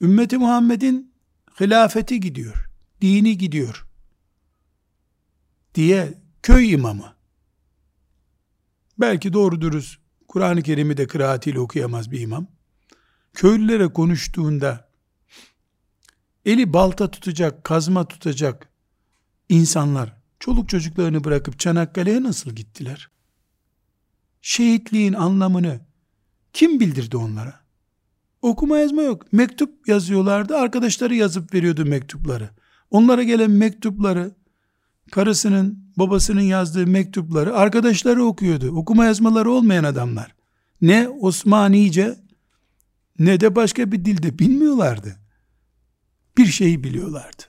ümmeti 0.00 0.38
Muhammed'in 0.38 1.14
hilafeti 1.60 2.20
gidiyor, 2.20 2.70
dini 3.00 3.38
gidiyor 3.38 3.86
diye 5.74 6.18
köy 6.42 6.72
imamı, 6.72 7.14
belki 9.00 9.32
doğru 9.32 9.60
dürüst 9.60 10.00
Kur'an-ı 10.28 10.62
Kerim'i 10.62 10.96
de 10.96 11.06
kıraatiyle 11.06 11.60
okuyamaz 11.60 12.10
bir 12.10 12.20
imam, 12.20 12.46
köylülere 13.34 13.88
konuştuğunda, 13.88 14.90
eli 16.44 16.72
balta 16.72 17.10
tutacak, 17.10 17.64
kazma 17.64 18.08
tutacak 18.08 18.68
insanlar, 19.48 20.16
çoluk 20.40 20.68
çocuklarını 20.68 21.24
bırakıp 21.24 21.58
Çanakkale'ye 21.58 22.22
nasıl 22.22 22.50
gittiler? 22.50 23.10
Şehitliğin 24.42 25.12
anlamını 25.12 25.80
kim 26.52 26.80
bildirdi 26.80 27.16
onlara? 27.16 27.60
Okuma 28.42 28.78
yazma 28.78 29.02
yok. 29.02 29.32
Mektup 29.32 29.88
yazıyorlardı. 29.88 30.56
Arkadaşları 30.56 31.14
yazıp 31.14 31.54
veriyordu 31.54 31.84
mektupları. 31.84 32.50
Onlara 32.90 33.22
gelen 33.22 33.50
mektupları 33.50 34.34
karısının, 35.10 35.92
babasının 35.96 36.40
yazdığı 36.40 36.86
mektupları 36.86 37.56
arkadaşları 37.56 38.24
okuyordu. 38.24 38.70
Okuma 38.76 39.04
yazmaları 39.04 39.50
olmayan 39.50 39.84
adamlar. 39.84 40.34
Ne 40.82 41.08
Osmanice 41.08 42.16
ne 43.18 43.40
de 43.40 43.56
başka 43.56 43.92
bir 43.92 44.04
dilde 44.04 44.38
bilmiyorlardı. 44.38 45.16
Bir 46.38 46.46
şeyi 46.46 46.84
biliyorlardı. 46.84 47.42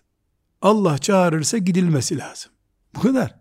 Allah 0.62 0.98
çağırırsa 0.98 1.58
gidilmesi 1.58 2.18
lazım. 2.18 2.52
Bu 2.96 3.00
kadar. 3.00 3.41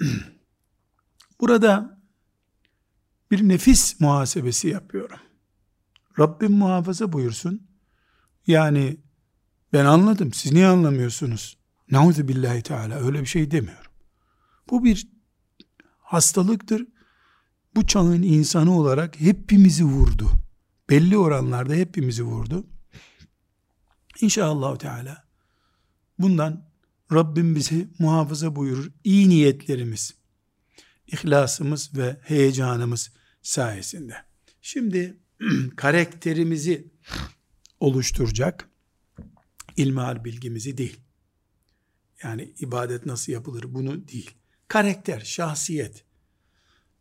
Burada 1.40 2.00
bir 3.30 3.48
nefis 3.48 4.00
muhasebesi 4.00 4.68
yapıyorum. 4.68 5.18
Rabbim 6.18 6.52
muhafaza 6.52 7.12
buyursun. 7.12 7.68
Yani 8.46 8.96
ben 9.72 9.84
anladım. 9.84 10.32
Siz 10.32 10.52
niye 10.52 10.66
anlamıyorsunuz? 10.66 11.58
Nauzu 11.90 12.28
billahi 12.28 12.62
teala. 12.62 12.94
Öyle 12.94 13.20
bir 13.20 13.26
şey 13.26 13.50
demiyorum. 13.50 13.92
Bu 14.70 14.84
bir 14.84 15.08
hastalıktır. 15.98 16.86
Bu 17.74 17.86
çağın 17.86 18.22
insanı 18.22 18.78
olarak 18.78 19.20
hepimizi 19.20 19.84
vurdu. 19.84 20.30
Belli 20.90 21.18
oranlarda 21.18 21.74
hepimizi 21.74 22.22
vurdu. 22.22 22.66
İnşallah 24.20 24.76
Teala 24.76 25.24
bundan 26.18 26.69
Rabbim 27.12 27.54
bizi 27.54 27.88
muhafaza 27.98 28.56
buyurur. 28.56 28.90
İyi 29.04 29.28
niyetlerimiz, 29.28 30.14
ihlasımız 31.06 31.96
ve 31.96 32.20
heyecanımız 32.22 33.12
sayesinde. 33.42 34.14
Şimdi 34.62 35.16
karakterimizi 35.76 36.90
oluşturacak 37.80 38.68
ilmihal 39.76 40.24
bilgimizi 40.24 40.78
değil. 40.78 41.00
Yani 42.22 42.52
ibadet 42.58 43.06
nasıl 43.06 43.32
yapılır 43.32 43.74
bunu 43.74 44.08
değil. 44.08 44.30
Karakter, 44.68 45.20
şahsiyet, 45.20 46.04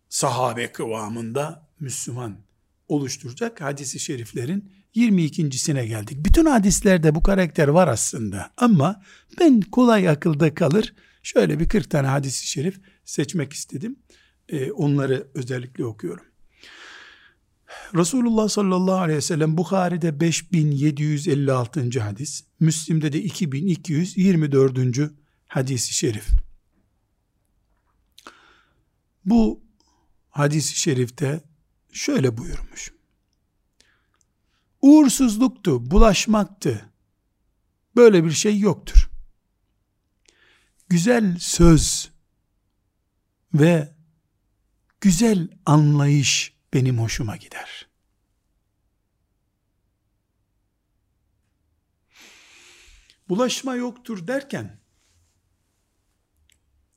sahabe 0.10 0.72
kıvamında 0.72 1.70
Müslüman 1.80 2.38
oluşturacak 2.88 3.62
hadisi 3.62 4.00
şeriflerin 4.00 4.72
22.sine 5.00 5.86
geldik. 5.86 6.18
Bütün 6.26 6.46
hadislerde 6.46 7.16
bu 7.16 7.24
karakter 7.24 7.68
var 7.68 7.88
aslında 7.88 8.52
ama 8.58 9.02
ben 9.40 9.62
kolay 9.62 10.10
akılda 10.10 10.54
kalır 10.54 10.94
şöyle 11.24 11.60
bir 11.60 11.70
40 11.70 11.90
tane 11.90 12.08
hadisi 12.08 12.48
şerif 12.48 12.80
seçmek 13.06 13.54
istedim. 13.54 14.00
Ee, 14.50 14.72
onları 14.72 15.28
özellikle 15.34 15.86
okuyorum. 15.86 16.26
Resulullah 17.96 18.50
sallallahu 18.50 18.98
aleyhi 18.98 19.18
ve 19.18 19.22
sellem 19.22 19.58
Bukhari'de 19.58 20.20
5756. 20.20 22.00
hadis, 22.00 22.44
Müslim'de 22.60 23.14
de 23.14 23.22
2224. 23.22 25.12
hadisi 25.48 25.94
şerif. 25.94 26.28
Bu 29.26 29.64
hadisi 30.30 30.80
şerifte 30.80 31.44
şöyle 31.92 32.38
buyurmuş. 32.38 32.99
Uğursuzluktu, 34.82 35.92
bulaşmaktı. 35.92 36.90
Böyle 37.96 38.24
bir 38.24 38.32
şey 38.32 38.60
yoktur. 38.60 39.10
Güzel 40.90 41.38
söz 41.40 42.12
ve 43.54 43.94
güzel 45.02 45.48
anlayış 45.66 46.54
benim 46.74 47.00
hoşuma 47.00 47.38
gider. 47.38 47.90
Bulaşma 53.30 53.76
yoktur 53.76 54.28
derken 54.28 54.80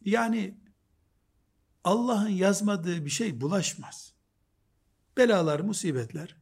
yani 0.04 0.58
Allah'ın 1.84 2.28
yazmadığı 2.28 3.04
bir 3.04 3.10
şey 3.10 3.40
bulaşmaz. 3.40 4.12
Belalar, 5.16 5.60
musibetler 5.60 6.41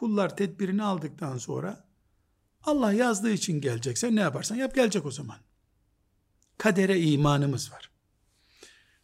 kullar 0.00 0.36
tedbirini 0.36 0.82
aldıktan 0.82 1.38
sonra 1.38 1.84
Allah 2.62 2.92
yazdığı 2.92 3.30
için 3.30 3.60
gelecek. 3.60 3.98
Sen 3.98 4.16
ne 4.16 4.20
yaparsan 4.20 4.56
yap 4.56 4.74
gelecek 4.74 5.06
o 5.06 5.10
zaman. 5.10 5.38
Kadere 6.58 7.00
imanımız 7.00 7.72
var. 7.72 7.90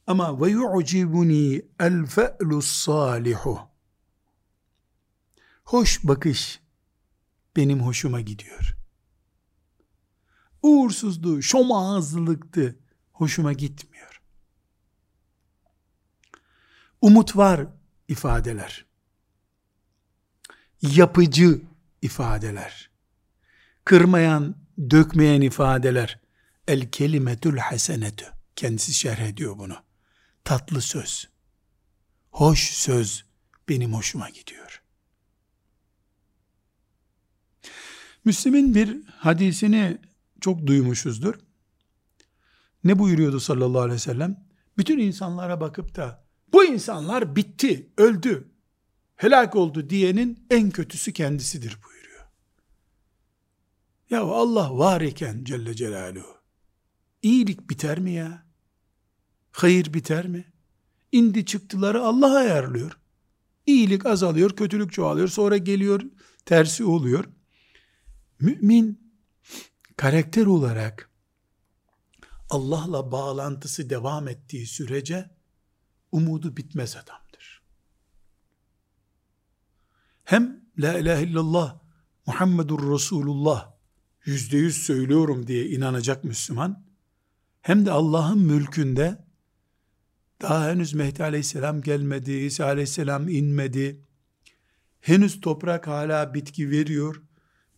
Ama 0.07 0.41
ve 0.41 0.51
yu'cibuni 0.51 1.63
el 1.81 2.07
fe'lus 2.07 2.67
salihu. 2.67 3.61
Hoş 5.65 6.05
bakış 6.05 6.61
benim 7.57 7.81
hoşuma 7.81 8.21
gidiyor. 8.21 8.77
Uğursuzluğu, 10.63 11.43
şom 11.43 11.73
ağızlılıktı 11.73 12.79
hoşuma 13.13 13.53
gitmiyor. 13.53 14.23
Umut 17.01 17.37
var 17.37 17.67
ifadeler. 18.09 18.87
Yapıcı 20.83 21.61
ifadeler. 22.03 22.91
Kırmayan, 23.85 24.57
dökmeyen 24.91 25.41
ifadeler. 25.41 26.21
El 26.69 26.91
kelimetül 26.91 27.59
hasenetü. 27.59 28.27
Kendisi 28.57 28.95
şerh 28.95 29.21
ediyor 29.21 29.59
bunu 29.59 29.87
tatlı 30.47 30.81
söz, 30.81 31.29
hoş 32.31 32.71
söz 32.71 33.25
benim 33.69 33.95
hoşuma 33.95 34.31
gidiyor. 34.31 34.83
Müslim'in 38.25 38.75
bir 38.75 39.07
hadisini 39.07 39.99
çok 40.41 40.67
duymuşuzdur. 40.67 41.35
Ne 42.85 42.99
buyuruyordu 42.99 43.41
sallallahu 43.41 43.81
aleyhi 43.81 43.95
ve 43.95 43.99
sellem? 43.99 44.47
Bütün 44.79 44.99
insanlara 44.99 45.61
bakıp 45.61 45.97
da 45.97 46.25
bu 46.53 46.65
insanlar 46.65 47.37
bitti, 47.37 47.91
öldü, 47.97 48.49
helak 49.17 49.57
oldu 49.57 49.91
diyenin 49.91 50.47
en 50.51 50.71
kötüsü 50.71 51.13
kendisidir 51.13 51.79
buyuruyor. 51.87 52.27
Ya 54.11 54.23
Allah 54.23 54.79
var 54.79 55.01
iken 55.01 55.45
Celle 55.45 55.75
Celaluhu 55.75 56.37
iyilik 57.27 57.71
biter 57.71 57.99
mi 57.99 58.13
ya? 58.13 58.47
Hayır 59.51 59.95
biter 59.95 60.27
mi? 60.27 60.53
İndi 61.13 61.45
çıktıları 61.47 62.03
Allah 62.03 62.37
ayarlıyor. 62.37 62.99
İyilik 63.67 64.07
azalıyor, 64.07 64.57
kötülük 64.57 64.93
çoğalıyor, 64.93 65.29
sonra 65.29 65.57
geliyor, 65.57 66.03
tersi 66.45 66.85
oluyor. 66.85 67.25
Mümin 68.41 69.13
karakter 69.97 70.47
olarak 70.47 71.11
Allah'la 72.51 73.13
bağlantısı 73.13 73.91
devam 73.91 74.29
ettiği 74.29 74.67
sürece 74.67 75.31
umudu 76.13 76.57
bitmez 76.57 76.97
adamdır. 76.97 77.26
Hem 80.27 80.61
la 80.79 80.99
ilahe 80.99 81.23
illallah 81.23 81.79
Muhammedur 82.27 82.93
Resulullah 82.93 83.73
yüzde 84.25 84.57
yüz 84.57 84.77
söylüyorum 84.77 85.47
diye 85.47 85.69
inanacak 85.69 86.25
Müslüman 86.25 86.85
hem 87.63 87.87
de 87.87 87.91
Allah'ın 87.91 88.39
mülkünde 88.39 89.25
daha 90.43 90.69
henüz 90.69 90.95
Mehdi 90.95 91.25
aleyhisselam 91.25 91.83
gelmedi, 91.83 92.33
İsa 92.33 92.65
aleyhisselam 92.65 93.29
inmedi. 93.29 94.05
Henüz 95.01 95.41
toprak 95.41 95.87
hala 95.87 96.35
bitki 96.35 96.71
veriyor. 96.71 97.23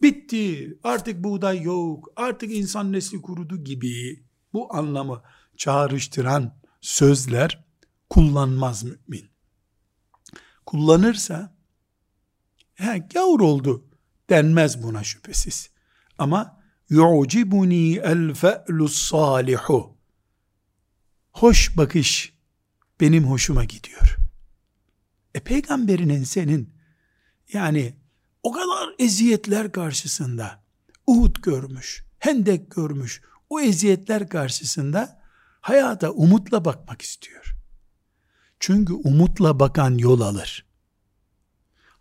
Bitti, 0.02 0.78
artık 0.82 1.24
buğday 1.24 1.62
yok, 1.62 2.08
artık 2.16 2.52
insan 2.52 2.92
nesli 2.92 3.22
kurudu 3.22 3.64
gibi 3.64 4.24
bu 4.52 4.74
anlamı 4.74 5.22
çağrıştıran 5.56 6.58
sözler 6.80 7.64
kullanmaz 8.10 8.84
mümin. 8.84 9.30
Kullanırsa 10.66 11.57
he, 12.78 12.98
gavur 12.98 13.40
oldu 13.40 13.84
denmez 14.30 14.82
buna 14.82 15.04
şüphesiz. 15.04 15.70
Ama 16.18 16.60
yu'cibuni 16.88 17.96
el 17.96 18.34
fe'lus 18.34 18.98
salihu 18.98 19.96
hoş 21.32 21.76
bakış 21.76 22.32
benim 23.00 23.24
hoşuma 23.24 23.64
gidiyor. 23.64 24.16
E 25.34 25.40
peygamberinin 25.40 26.24
senin 26.24 26.74
yani 27.52 27.96
o 28.42 28.52
kadar 28.52 28.94
eziyetler 28.98 29.72
karşısında 29.72 30.62
Uhud 31.06 31.36
görmüş, 31.42 32.04
Hendek 32.18 32.70
görmüş, 32.70 33.22
o 33.50 33.60
eziyetler 33.60 34.28
karşısında 34.28 35.22
hayata 35.60 36.10
umutla 36.10 36.64
bakmak 36.64 37.02
istiyor. 37.02 37.56
Çünkü 38.60 38.92
umutla 38.92 39.60
bakan 39.60 39.98
yol 39.98 40.20
alır. 40.20 40.67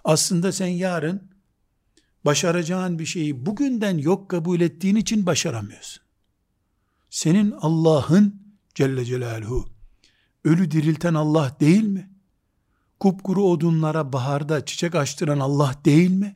Aslında 0.07 0.51
sen 0.51 0.67
yarın 0.67 1.31
başaracağın 2.25 2.99
bir 2.99 3.05
şeyi 3.05 3.45
bugünden 3.45 3.97
yok 3.97 4.29
kabul 4.29 4.61
ettiğin 4.61 4.95
için 4.95 5.25
başaramıyorsun. 5.25 6.03
Senin 7.09 7.51
Allah'ın 7.51 8.41
Celle 8.75 9.05
Celaluhu 9.05 9.69
ölü 10.43 10.71
dirilten 10.71 11.13
Allah 11.13 11.57
değil 11.59 11.83
mi? 11.83 12.09
Kupkuru 12.99 13.43
odunlara 13.43 14.13
baharda 14.13 14.65
çiçek 14.65 14.95
açtıran 14.95 15.39
Allah 15.39 15.75
değil 15.85 16.11
mi? 16.11 16.35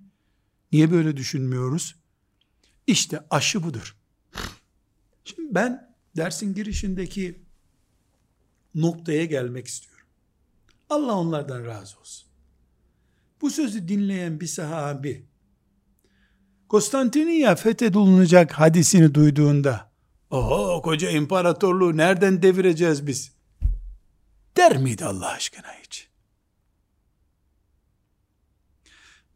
Niye 0.71 0.91
böyle 0.91 1.17
düşünmüyoruz? 1.17 1.95
İşte 2.87 3.25
aşı 3.29 3.63
budur. 3.63 3.97
Şimdi 5.25 5.55
ben 5.55 5.95
dersin 6.17 6.53
girişindeki 6.53 7.45
noktaya 8.75 9.25
gelmek 9.25 9.67
istiyorum. 9.67 10.07
Allah 10.89 11.15
onlardan 11.15 11.65
razı 11.65 11.99
olsun. 11.99 12.30
Bu 13.41 13.49
sözü 13.49 13.87
dinleyen 13.87 14.39
bir 14.39 14.47
sahabi 14.47 15.31
Konstantiniye 16.69 17.55
fethedilunacak 17.55 18.51
hadisini 18.51 19.13
duyduğunda 19.13 19.91
oho 20.29 20.81
koca 20.81 21.09
imparatorluğu 21.09 21.97
nereden 21.97 22.41
devireceğiz 22.41 23.07
biz? 23.07 23.31
Der 24.57 24.77
miydi 24.77 25.05
Allah 25.05 25.29
aşkına 25.29 25.73
hiç? 25.83 26.09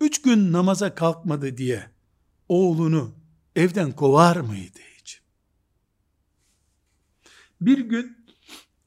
Üç 0.01 0.21
gün 0.21 0.53
namaza 0.53 0.95
kalkmadı 0.95 1.57
diye 1.57 1.91
oğlunu 2.49 3.15
evden 3.55 3.91
kovar 3.91 4.35
mıydı 4.35 4.79
hiç? 4.99 5.21
Bir 7.61 7.77
gün 7.77 8.17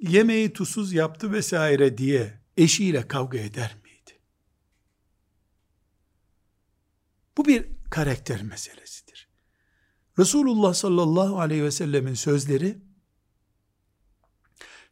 yemeği 0.00 0.52
tuzsuz 0.52 0.92
yaptı 0.92 1.32
vesaire 1.32 1.98
diye 1.98 2.40
eşiyle 2.56 3.08
kavga 3.08 3.38
eder 3.38 3.76
miydi? 3.82 3.87
Bu 7.38 7.44
bir 7.44 7.66
karakter 7.90 8.42
meselesidir. 8.42 9.28
Resulullah 10.18 10.74
sallallahu 10.74 11.40
aleyhi 11.40 11.64
ve 11.64 11.70
sellemin 11.70 12.14
sözleri 12.14 12.78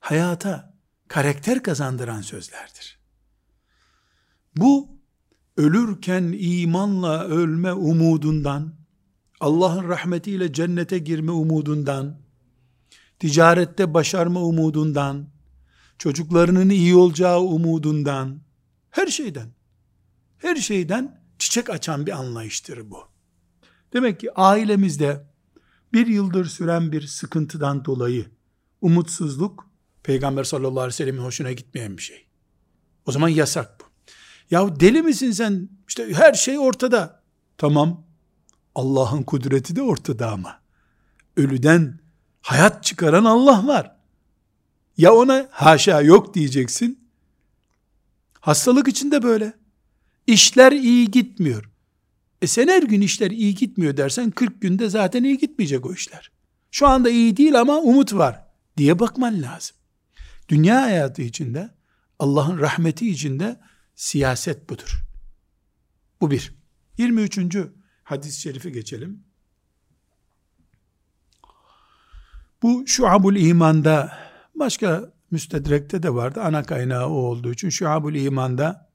hayata 0.01 0.75
karakter 1.09 1.63
kazandıran 1.63 2.21
sözlerdir. 2.21 2.99
Bu 4.57 4.89
ölürken 5.57 6.35
imanla 6.39 7.25
ölme 7.25 7.73
umudundan, 7.73 8.75
Allah'ın 9.41 9.89
rahmetiyle 9.89 10.53
cennete 10.53 10.99
girme 10.99 11.31
umudundan, 11.31 12.21
ticarette 13.19 13.95
başarma 13.95 14.41
umudundan, 14.43 15.29
çocuklarının 15.99 16.69
iyi 16.69 16.95
olacağı 16.95 17.41
umudundan, 17.41 18.41
her 18.91 19.07
şeyden, 19.07 19.49
her 20.39 20.57
şeyden 20.57 21.26
çiçek 21.39 21.71
açan 21.71 22.07
bir 22.07 22.13
anlayıştır 22.13 22.91
bu. 22.91 23.09
Demek 23.93 24.21
ki 24.21 24.35
ailemizde 24.35 25.27
bir 25.93 26.07
yıldır 26.07 26.45
süren 26.45 26.93
bir 26.93 27.07
sıkıntıdan 27.07 27.85
dolayı 27.85 28.27
umutsuzluk, 28.81 29.71
Peygamber 30.03 30.45
sallallahu 30.45 30.81
aleyhi 30.81 30.89
ve 30.89 30.93
sellemin 30.93 31.23
hoşuna 31.23 31.53
gitmeyen 31.53 31.97
bir 31.97 32.03
şey. 32.03 32.27
O 33.07 33.13
zaman 33.13 33.29
yasak 33.29 33.81
bu. 33.81 33.85
Ya 34.51 34.81
deli 34.81 35.03
misin 35.03 35.31
sen? 35.31 35.69
İşte 35.89 36.15
her 36.15 36.35
şey 36.35 36.59
ortada. 36.59 37.23
Tamam. 37.59 38.07
Allah'ın 38.75 39.23
kudreti 39.23 39.77
de 39.77 39.83
ortada 39.83 40.31
ama. 40.31 40.61
Ölüden 41.37 41.99
hayat 42.43 42.85
çıkaran 42.85 43.25
Allah 43.25 43.67
var. 43.67 43.97
Ya 44.97 45.15
ona 45.15 45.49
haşa 45.51 46.01
yok 46.01 46.35
diyeceksin. 46.35 47.09
Hastalık 48.41 48.89
için 48.89 49.11
de 49.11 49.23
böyle. 49.23 49.53
İşler 50.27 50.73
iyi 50.73 51.11
gitmiyor. 51.11 51.71
E 52.43 52.47
sen 52.47 52.69
her 52.69 52.83
gün 52.83 53.01
işler 53.01 53.31
iyi 53.31 53.55
gitmiyor 53.55 53.97
dersen 53.97 54.31
40 54.31 54.61
günde 54.61 54.89
zaten 54.89 55.25
iyi 55.25 55.39
gitmeyecek 55.39 55.87
o 55.87 55.93
işler. 55.93 56.31
Şu 56.71 56.87
anda 56.87 57.11
iyi 57.11 57.37
değil 57.37 57.61
ama 57.61 57.79
umut 57.79 58.15
var 58.15 58.45
diye 58.77 58.99
bakman 58.99 59.43
lazım. 59.43 59.77
Dünya 60.49 60.83
hayatı 60.83 61.23
içinde 61.23 61.71
Allah'ın 62.19 62.59
rahmeti 62.59 63.11
içinde 63.11 63.61
siyaset 63.95 64.71
budur. 64.71 65.03
Bu 66.21 66.31
bir. 66.31 66.55
23. 66.99 67.39
hadis-i 68.05 68.41
şerife 68.41 68.71
geçelim. 68.71 69.25
Bu 72.63 72.87
şuabul 72.87 73.37
imanda 73.37 74.19
başka 74.55 75.13
müstedrekte 75.31 76.03
de 76.03 76.15
vardı. 76.15 76.41
Ana 76.41 76.63
kaynağı 76.63 77.07
o 77.07 77.13
olduğu 77.13 77.53
için 77.53 77.69
şuabul 77.69 78.15
imanda 78.15 78.86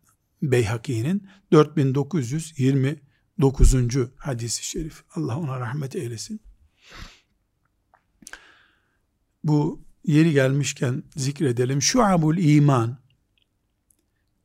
Beyhaki'nin 0.42 1.28
4929. 1.52 3.74
hadisi 4.18 4.66
şerif. 4.66 5.04
Allah 5.16 5.38
ona 5.38 5.60
rahmet 5.60 5.96
eylesin. 5.96 6.42
Bu 9.44 9.84
yeri 10.06 10.32
gelmişken 10.32 11.04
zikredelim. 11.16 11.82
Şuabul 11.82 12.38
iman 12.38 12.98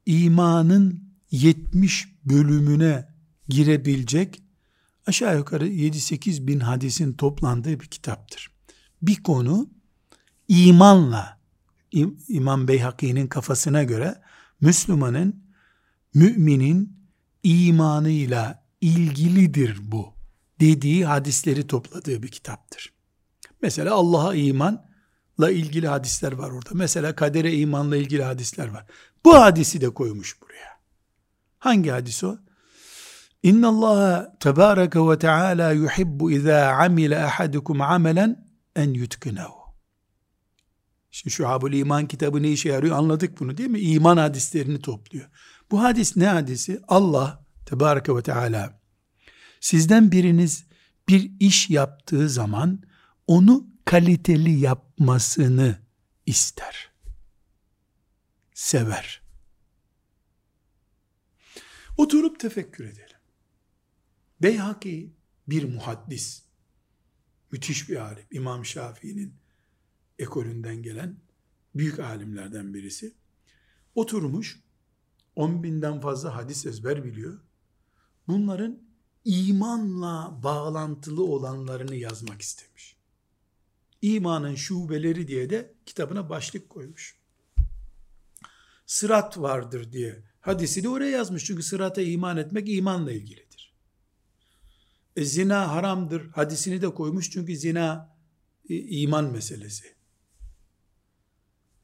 imanın 0.07 1.07
70 1.31 2.09
bölümüne 2.25 3.09
girebilecek 3.49 4.43
aşağı 5.07 5.37
yukarı 5.37 5.69
7-8 5.69 6.47
bin 6.47 6.61
hadisin 6.61 7.13
toplandığı 7.13 7.81
bir 7.81 7.87
kitaptır. 7.87 8.51
Bir 9.03 9.23
konu 9.23 9.71
imanla 10.49 11.37
İmam 12.29 12.69
Beyhaki'nin 12.69 13.27
kafasına 13.27 13.83
göre 13.83 14.23
Müslümanın 14.61 15.46
müminin 16.17 16.97
imanıyla 17.43 18.65
ilgilidir 18.81 19.79
bu 19.83 20.15
dediği 20.61 21.07
hadisleri 21.07 21.67
topladığı 21.67 22.23
bir 22.23 22.29
kitaptır. 22.29 22.93
Mesela 23.63 23.95
Allah'a 23.95 24.35
imanla 24.35 25.51
ilgili 25.51 25.89
hadisler 25.89 26.33
var 26.33 26.51
orada. 26.51 26.71
Mesela 26.73 27.15
kadere 27.15 27.55
imanla 27.55 27.97
ilgili 27.97 28.23
hadisler 28.23 28.69
var. 28.69 28.87
Bu 29.25 29.35
hadisi 29.35 29.81
de 29.81 29.91
koymuş 29.91 30.43
buraya. 30.43 30.81
Hangi 31.59 31.91
hadis 31.91 32.25
o? 32.25 32.37
İnna 33.43 33.69
Allah 33.69 34.37
tebareke 34.41 35.01
ve 35.01 35.19
teala 35.19 35.73
yuhibbu 35.73 36.31
iza 36.31 36.71
amile 36.71 37.25
ahadukum 37.25 37.81
amelen 37.81 38.49
en 38.77 38.95
yutkinehu. 38.95 39.67
Şimdi 41.11 41.35
şu 41.35 41.49
Habul 41.49 41.73
İman 41.73 42.07
kitabı 42.07 42.43
ne 42.43 42.51
işe 42.51 42.69
yarıyor 42.69 42.97
anladık 42.97 43.41
bunu 43.41 43.57
değil 43.57 43.71
mi? 43.71 43.81
İman 43.81 44.17
hadislerini 44.17 44.81
topluyor. 44.81 45.29
Bu 45.71 45.83
hadis 45.83 46.17
ne 46.17 46.27
hadisi? 46.27 46.81
Allah 46.89 47.47
tebareke 47.67 48.17
ve 48.17 48.23
teala 48.23 48.81
sizden 49.61 50.13
biriniz 50.13 50.65
bir 51.09 51.33
iş 51.41 51.71
yaptığı 51.71 52.29
zaman 52.29 52.83
onu 53.27 53.67
kaliteli 53.85 54.59
yapmasını 54.59 55.79
ister 56.27 56.93
sever. 58.55 59.23
Oturup 61.97 62.41
tefekkür 62.41 62.85
edelim. 62.85 63.17
Beyhaki 64.43 65.13
bir 65.49 65.65
muhaddis, 65.65 66.43
müthiş 67.53 67.89
bir 67.89 67.97
alim, 67.97 68.25
İmam 68.31 68.65
Şafii'nin 68.65 69.35
ekolünden 70.19 70.83
gelen 70.83 71.17
büyük 71.75 71.99
alimlerden 71.99 72.75
birisi. 72.75 73.15
Oturmuş, 73.95 74.61
on 75.37 75.63
binden 75.63 76.01
fazla 76.01 76.37
hadis 76.37 76.67
ezber 76.67 77.05
biliyor. 77.05 77.41
Bunların 78.29 78.83
imanla 79.25 80.41
bağlantılı 80.43 81.25
olanlarını 81.25 81.95
yazmak 81.95 82.43
istemiş. 82.43 82.97
İmanın 84.03 84.55
şubeleri 84.55 85.29
diye 85.29 85.51
de 85.51 85.75
kitabına 85.87 86.31
başlık 86.31 86.71
koymuş. 86.71 87.19
Sırat 88.87 89.39
vardır 89.39 89.93
diye 89.93 90.23
hadisini 90.41 90.89
oraya 90.89 91.11
yazmış. 91.11 91.45
Çünkü 91.45 91.63
sırata 91.63 92.03
iman 92.03 92.37
etmek 92.37 92.69
imanla 92.69 93.13
ilgilidir. 93.13 93.75
E, 95.17 95.25
zina 95.25 95.73
haramdır 95.73 96.31
hadisini 96.31 96.83
de 96.83 96.95
koymuş. 96.95 97.31
Çünkü 97.31 97.57
zina 97.57 98.17
e, 98.69 98.75
iman 98.75 99.33
meselesi. 99.33 99.95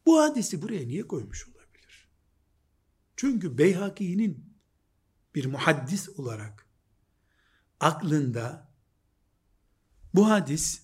Bu 0.07 0.21
hadisi 0.21 0.63
buraya 0.63 0.87
niye 0.87 1.07
koymuş? 1.07 1.52
Çünkü 3.23 3.59
Beyhaki'nin 3.59 4.57
bir 5.35 5.47
muhaddis 5.47 6.09
olarak 6.09 6.67
aklında 7.81 8.75
bu 10.15 10.31
hadis 10.31 10.83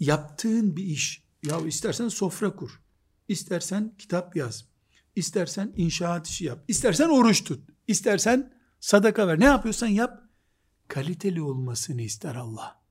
yaptığın 0.00 0.76
bir 0.76 0.84
iş, 0.84 1.24
ya 1.42 1.60
istersen 1.60 2.08
sofra 2.08 2.56
kur, 2.56 2.82
istersen 3.28 3.94
kitap 3.98 4.36
yaz, 4.36 4.64
istersen 5.16 5.72
inşaat 5.76 6.26
işi 6.26 6.44
yap, 6.44 6.64
istersen 6.68 7.08
oruç 7.08 7.44
tut, 7.44 7.68
istersen 7.86 8.58
sadaka 8.80 9.28
ver, 9.28 9.40
ne 9.40 9.44
yapıyorsan 9.44 9.86
yap, 9.86 10.22
kaliteli 10.88 11.42
olmasını 11.42 12.02
ister 12.02 12.34
Allah. 12.34 12.82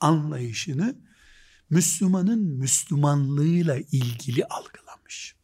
Anlayışını 0.00 0.96
Müslümanın 1.70 2.42
Müslümanlığıyla 2.42 3.76
ilgili 3.76 4.44
algılamış. 4.44 5.36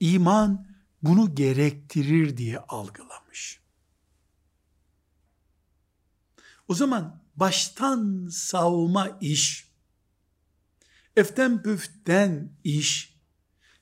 İman 0.00 0.73
bunu 1.04 1.34
gerektirir 1.34 2.36
diye 2.36 2.58
algılamış. 2.58 3.60
O 6.68 6.74
zaman 6.74 7.22
baştan 7.36 8.28
savma 8.30 9.18
iş, 9.20 9.70
eften 11.16 11.62
püften 11.62 12.52
iş, 12.64 13.16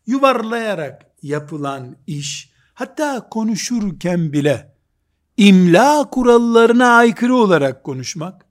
yuvarlayarak 0.07 1.07
yapılan 1.23 1.97
iş, 2.07 2.53
hatta 2.75 3.29
konuşurken 3.29 4.33
bile 4.33 4.77
imla 5.37 6.11
kurallarına 6.11 6.87
aykırı 6.87 7.35
olarak 7.35 7.85
konuşmak 7.85 8.47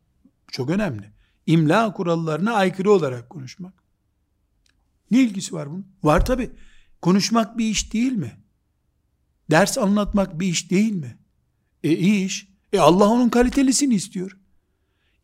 çok 0.51 0.69
önemli. 0.69 1.11
İmla 1.45 1.93
kurallarına 1.93 2.53
aykırı 2.53 2.91
olarak 2.91 3.29
konuşmak. 3.29 3.83
Ne 5.11 5.21
ilgisi 5.21 5.55
var 5.55 5.69
bunun? 5.69 5.87
Var 6.03 6.25
tabi. 6.25 6.51
Konuşmak 7.01 7.57
bir 7.57 7.65
iş 7.65 7.93
değil 7.93 8.11
mi? 8.11 8.40
Ders 9.51 9.77
anlatmak 9.77 10.39
bir 10.39 10.47
iş 10.47 10.71
değil 10.71 10.91
mi? 10.91 11.17
E 11.83 11.91
iş. 11.91 12.47
E 12.73 12.79
Allah 12.79 13.05
onun 13.05 13.29
kalitelisini 13.29 13.95
istiyor. 13.95 14.37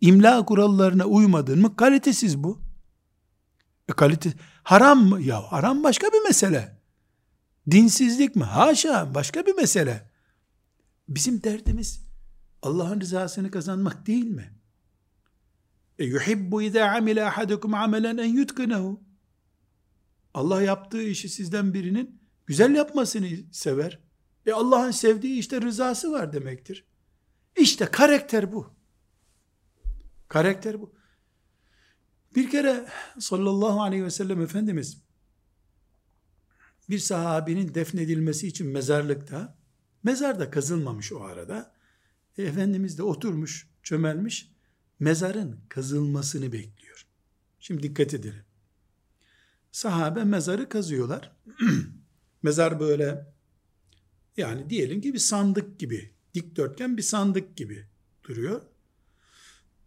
İmla 0.02 0.46
kurallarına 0.46 1.06
uymadın 1.06 1.62
mı 1.62 1.76
kalitesiz 1.76 2.44
bu. 2.44 2.62
E 3.90 3.94
kalite 3.94 4.34
haram 4.64 5.06
mı? 5.06 5.22
Ya 5.22 5.52
haram 5.52 5.84
başka 5.84 6.08
bir 6.08 6.24
mesele. 6.28 6.78
Dinsizlik 7.72 8.36
mi? 8.36 8.44
Haşa 8.44 9.16
başka 9.16 9.46
bir 9.46 9.56
mesele. 9.56 10.10
Bizim 11.10 11.44
derdimiz 11.44 12.02
Allah'ın 12.62 13.02
rızasını 13.02 13.52
kazanmak 13.52 14.08
değil 14.08 14.26
mi? 14.26 14.54
E 16.00 16.06
yuhibbu 16.06 16.62
izâ 16.62 16.86
amile 16.86 17.26
ahadukum 17.26 17.74
amelen 17.74 18.18
en 18.18 18.34
yutkinehu. 18.34 19.02
Allah 20.34 20.62
yaptığı 20.62 21.02
işi 21.02 21.30
sizden 21.30 21.74
birinin 21.74 22.22
güzel 22.46 22.76
yapmasını 22.76 23.28
sever. 23.52 24.07
E 24.48 24.54
Allah'ın 24.54 24.92
sevdiği 24.92 25.40
işte 25.40 25.62
rızası 25.62 26.12
var 26.12 26.34
demektir. 26.34 26.86
İşte 27.58 27.86
karakter 27.86 28.54
bu. 28.54 28.74
Karakter 30.28 30.82
bu. 30.82 30.94
Bir 32.36 32.50
kere 32.50 32.88
sallallahu 33.20 33.82
aleyhi 33.82 34.04
ve 34.04 34.12
sellem 34.12 34.42
Efendimiz 34.42 35.02
bir 36.90 37.00
sahabinin 37.00 37.74
defnedilmesi 37.74 38.48
için 38.48 38.68
mezarlıkta 38.68 39.58
mezar 40.04 40.40
da 40.40 40.52
kazılmamış 40.52 41.12
o 41.12 41.24
arada. 41.24 41.74
E, 42.38 42.44
Efendimiz 42.44 42.98
de 42.98 43.04
oturmuş, 43.04 43.70
çömelmiş 43.84 44.52
mezarın 45.00 45.60
kazılmasını 45.70 46.54
bekliyor. 46.54 47.08
Şimdi 47.60 47.84
dikkat 47.84 48.14
edelim. 48.14 48.44
Sahabe 49.72 50.24
mezarı 50.24 50.70
kazıyorlar. 50.70 51.38
Mezar 52.44 52.80
böyle 52.80 53.37
yani 54.38 54.70
diyelim 54.70 55.02
ki 55.02 55.14
bir 55.14 55.20
sandık 55.20 55.80
gibi, 55.80 56.12
dikdörtgen 56.34 56.98
bir 56.98 57.02
sandık 57.02 57.58
gibi 57.58 57.86
duruyor. 58.24 58.62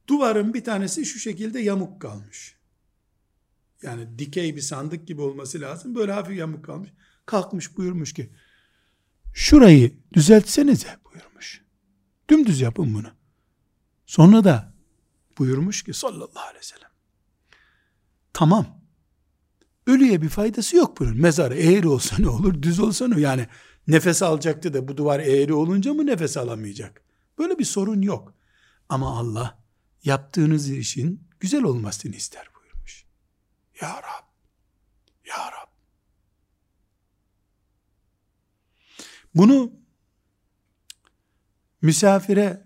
Duvarın 0.06 0.54
bir 0.54 0.64
tanesi 0.64 1.06
şu 1.06 1.18
şekilde 1.18 1.60
yamuk 1.60 2.00
kalmış. 2.02 2.56
Yani 3.82 4.18
dikey 4.18 4.56
bir 4.56 4.60
sandık 4.60 5.08
gibi 5.08 5.20
olması 5.20 5.60
lazım. 5.60 5.94
Böyle 5.94 6.12
hafif 6.12 6.38
yamuk 6.38 6.64
kalmış. 6.64 6.90
Kalkmış 7.26 7.76
buyurmuş 7.76 8.12
ki 8.12 8.30
şurayı 9.34 9.94
düzeltsenize 10.12 10.96
buyurmuş. 11.04 11.64
Dümdüz 12.30 12.60
yapın 12.60 12.94
bunu. 12.94 13.08
Sonra 14.06 14.44
da 14.44 14.74
buyurmuş 15.38 15.82
ki 15.82 15.94
sallallahu 15.94 16.40
aleyhi 16.40 16.58
ve 16.58 16.62
sellem 16.62 16.90
tamam 18.32 18.80
ölüye 19.86 20.22
bir 20.22 20.28
faydası 20.28 20.76
yok 20.76 21.00
bunun. 21.00 21.20
Mezar 21.20 21.52
eğri 21.52 21.88
olsa 21.88 22.16
ne 22.18 22.28
olur, 22.28 22.62
düz 22.62 22.80
olsa 22.80 23.08
ne 23.08 23.20
Yani 23.20 23.46
nefes 23.86 24.22
alacaktı 24.22 24.74
da 24.74 24.88
bu 24.88 24.96
duvar 24.96 25.20
eğri 25.20 25.54
olunca 25.54 25.94
mı 25.94 26.06
nefes 26.06 26.36
alamayacak? 26.36 27.02
Böyle 27.38 27.58
bir 27.58 27.64
sorun 27.64 28.02
yok. 28.02 28.34
Ama 28.88 29.18
Allah 29.18 29.58
yaptığınız 30.04 30.70
işin 30.70 31.28
güzel 31.40 31.62
olmasını 31.62 32.16
ister 32.16 32.48
buyurmuş. 32.54 33.04
Ya 33.80 33.96
Rab, 33.96 34.26
Ya 35.26 35.46
Rab. 35.46 35.70
Bunu 39.34 39.72
misafire 41.82 42.64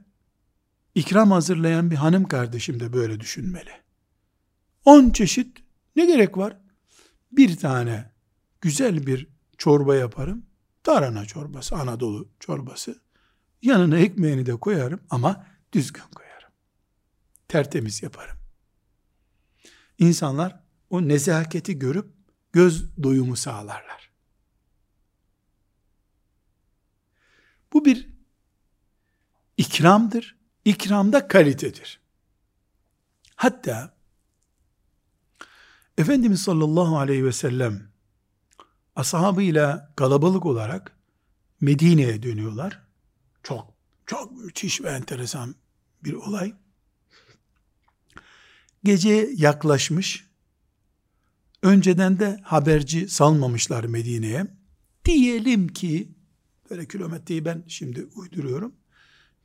ikram 0.94 1.30
hazırlayan 1.30 1.90
bir 1.90 1.96
hanım 1.96 2.28
kardeşim 2.28 2.80
de 2.80 2.92
böyle 2.92 3.20
düşünmeli. 3.20 3.70
On 4.84 5.10
çeşit 5.10 5.58
ne 5.96 6.06
gerek 6.06 6.38
var? 6.38 6.58
Bir 7.32 7.56
tane 7.56 8.10
güzel 8.60 9.06
bir 9.06 9.28
çorba 9.58 9.96
yaparım. 9.96 10.46
Tarhana 10.84 11.26
çorbası, 11.26 11.76
Anadolu 11.76 12.28
çorbası. 12.40 13.00
Yanına 13.62 13.98
ekmeğini 13.98 14.46
de 14.46 14.56
koyarım 14.56 15.00
ama 15.10 15.46
düzgün 15.72 16.02
koyarım. 16.14 16.50
Tertemiz 17.48 18.02
yaparım. 18.02 18.36
İnsanlar 19.98 20.60
o 20.90 21.08
nezaketi 21.08 21.78
görüp 21.78 22.06
göz 22.52 23.02
doyumu 23.02 23.36
sağlarlar. 23.36 24.10
Bu 27.72 27.84
bir 27.84 28.08
ikramdır. 29.56 30.36
İkram 30.64 31.12
da 31.12 31.28
kalitedir. 31.28 32.00
Hatta 33.36 33.94
Efendimiz 35.98 36.42
sallallahu 36.42 36.98
aleyhi 36.98 37.24
ve 37.24 37.32
sellem 37.32 37.93
ashabıyla 38.96 39.92
kalabalık 39.96 40.46
olarak 40.46 40.96
Medine'ye 41.60 42.22
dönüyorlar. 42.22 42.82
Çok 43.42 43.74
çok 44.06 44.32
müthiş 44.32 44.82
ve 44.82 44.88
enteresan 44.88 45.54
bir 46.04 46.12
olay. 46.12 46.54
Gece 48.84 49.30
yaklaşmış. 49.34 50.26
Önceden 51.62 52.18
de 52.18 52.40
haberci 52.44 53.08
salmamışlar 53.08 53.84
Medine'ye. 53.84 54.46
Diyelim 55.04 55.68
ki 55.68 56.08
böyle 56.70 56.88
kilometreyi 56.88 57.44
ben 57.44 57.64
şimdi 57.68 58.04
uyduruyorum. 58.14 58.74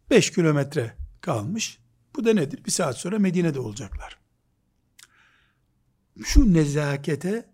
5 0.09 0.31
kilometre 0.31 0.97
kalmış. 1.21 1.79
Bu 2.15 2.25
da 2.25 2.33
nedir? 2.33 2.65
Bir 2.65 2.71
saat 2.71 2.97
sonra 2.97 3.19
Medine'de 3.19 3.59
olacaklar. 3.59 4.19
Şu 6.23 6.53
nezakete, 6.53 7.49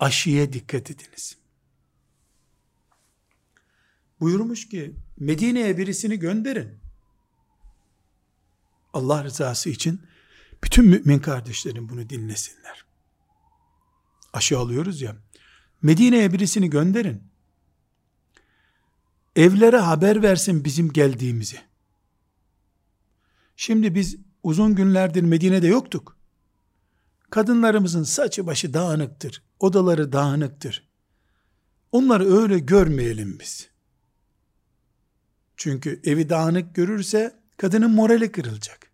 aşıya 0.00 0.52
dikkat 0.52 0.90
ediniz. 0.90 1.36
Buyurmuş 4.20 4.68
ki 4.68 4.96
Medine'ye 5.18 5.78
birisini 5.78 6.18
gönderin. 6.18 6.78
Allah 8.92 9.24
rızası 9.24 9.70
için 9.70 10.02
bütün 10.64 10.84
mümin 10.84 11.18
kardeşlerim 11.18 11.88
bunu 11.88 12.10
dinlesinler. 12.10 12.84
Aşı 14.32 14.58
alıyoruz 14.58 15.02
ya. 15.02 15.16
Medine'ye 15.82 16.32
birisini 16.32 16.70
gönderin. 16.70 17.22
Evlere 19.36 19.76
haber 19.78 20.22
versin 20.22 20.64
bizim 20.64 20.92
geldiğimizi. 20.92 21.60
Şimdi 23.56 23.94
biz 23.94 24.16
uzun 24.42 24.74
günlerdir 24.74 25.22
Medine'de 25.22 25.66
yoktuk. 25.66 26.19
Kadınlarımızın 27.30 28.02
saçı 28.02 28.46
başı 28.46 28.74
dağınıktır. 28.74 29.42
Odaları 29.60 30.12
dağınıktır. 30.12 30.88
Onları 31.92 32.36
öyle 32.36 32.58
görmeyelim 32.58 33.38
biz. 33.40 33.70
Çünkü 35.56 36.00
evi 36.04 36.28
dağınık 36.28 36.74
görürse 36.74 37.40
kadının 37.56 37.90
morali 37.90 38.32
kırılacak. 38.32 38.90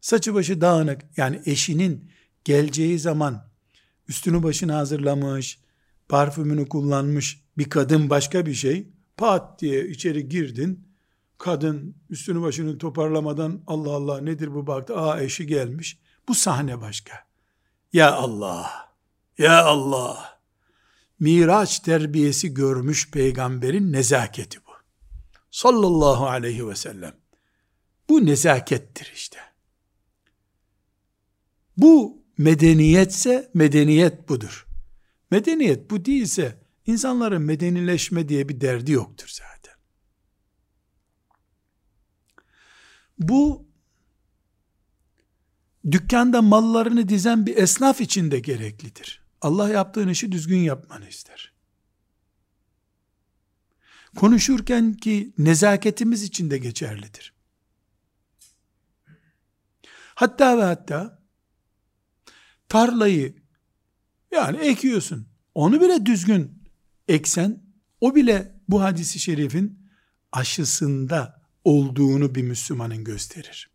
Saçı 0.00 0.34
başı 0.34 0.60
dağınık 0.60 1.02
yani 1.16 1.42
eşinin 1.46 2.10
geleceği 2.44 2.98
zaman 2.98 3.48
üstünü 4.08 4.42
başını 4.42 4.72
hazırlamış, 4.72 5.58
parfümünü 6.08 6.68
kullanmış 6.68 7.42
bir 7.58 7.70
kadın 7.70 8.10
başka 8.10 8.46
bir 8.46 8.54
şey. 8.54 8.88
Pat 9.16 9.60
diye 9.60 9.88
içeri 9.88 10.28
girdin. 10.28 10.88
Kadın 11.38 11.96
üstünü 12.10 12.42
başını 12.42 12.78
toparlamadan 12.78 13.62
Allah 13.66 13.90
Allah 13.90 14.20
nedir 14.20 14.54
bu 14.54 14.66
baktı. 14.66 14.96
Aa 14.96 15.20
eşi 15.20 15.46
gelmiş. 15.46 15.98
Bu 16.28 16.34
sahne 16.34 16.80
başka. 16.80 17.26
Ya 17.92 18.12
Allah. 18.12 18.92
Ya 19.38 19.64
Allah. 19.64 20.40
Miraç 21.20 21.78
terbiyesi 21.78 22.54
görmüş 22.54 23.10
peygamberin 23.10 23.92
nezaketi 23.92 24.58
bu. 24.66 24.70
Sallallahu 25.50 26.26
aleyhi 26.26 26.68
ve 26.68 26.76
sellem. 26.76 27.16
Bu 28.08 28.26
nezakettir 28.26 29.12
işte. 29.14 29.38
Bu 31.76 32.22
medeniyetse 32.38 33.50
medeniyet 33.54 34.28
budur. 34.28 34.66
Medeniyet 35.30 35.90
bu 35.90 36.04
değilse 36.04 36.62
insanların 36.86 37.42
medenileşme 37.42 38.28
diye 38.28 38.48
bir 38.48 38.60
derdi 38.60 38.92
yoktur 38.92 39.28
zaten. 39.28 39.74
Bu 43.18 43.65
dükkanda 45.90 46.42
mallarını 46.42 47.08
dizen 47.08 47.46
bir 47.46 47.56
esnaf 47.56 48.00
için 48.00 48.30
de 48.30 48.38
gereklidir. 48.38 49.22
Allah 49.40 49.68
yaptığın 49.68 50.08
işi 50.08 50.32
düzgün 50.32 50.58
yapmanı 50.58 51.08
ister. 51.08 51.52
Konuşurken 54.16 54.94
ki 54.94 55.32
nezaketimiz 55.38 56.22
için 56.22 56.50
de 56.50 56.58
geçerlidir. 56.58 57.34
Hatta 60.14 60.58
ve 60.58 60.62
hatta 60.62 61.22
tarlayı 62.68 63.34
yani 64.30 64.56
ekiyorsun. 64.56 65.28
Onu 65.54 65.80
bile 65.80 66.06
düzgün 66.06 66.62
eksen 67.08 67.62
o 68.00 68.14
bile 68.14 68.60
bu 68.68 68.82
hadisi 68.82 69.18
şerifin 69.18 69.88
aşısında 70.32 71.42
olduğunu 71.64 72.34
bir 72.34 72.42
Müslümanın 72.42 73.04
gösterir. 73.04 73.70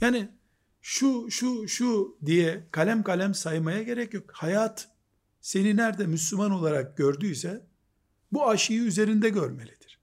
Yani 0.00 0.28
şu 0.86 1.30
şu 1.30 1.68
şu 1.68 2.18
diye 2.26 2.68
kalem 2.70 3.02
kalem 3.02 3.34
saymaya 3.34 3.82
gerek 3.82 4.14
yok. 4.14 4.30
Hayat 4.32 4.88
seni 5.40 5.76
nerede 5.76 6.06
Müslüman 6.06 6.50
olarak 6.50 6.96
gördüyse 6.96 7.66
bu 8.32 8.48
aşıyı 8.48 8.82
üzerinde 8.82 9.28
görmelidir. 9.28 9.98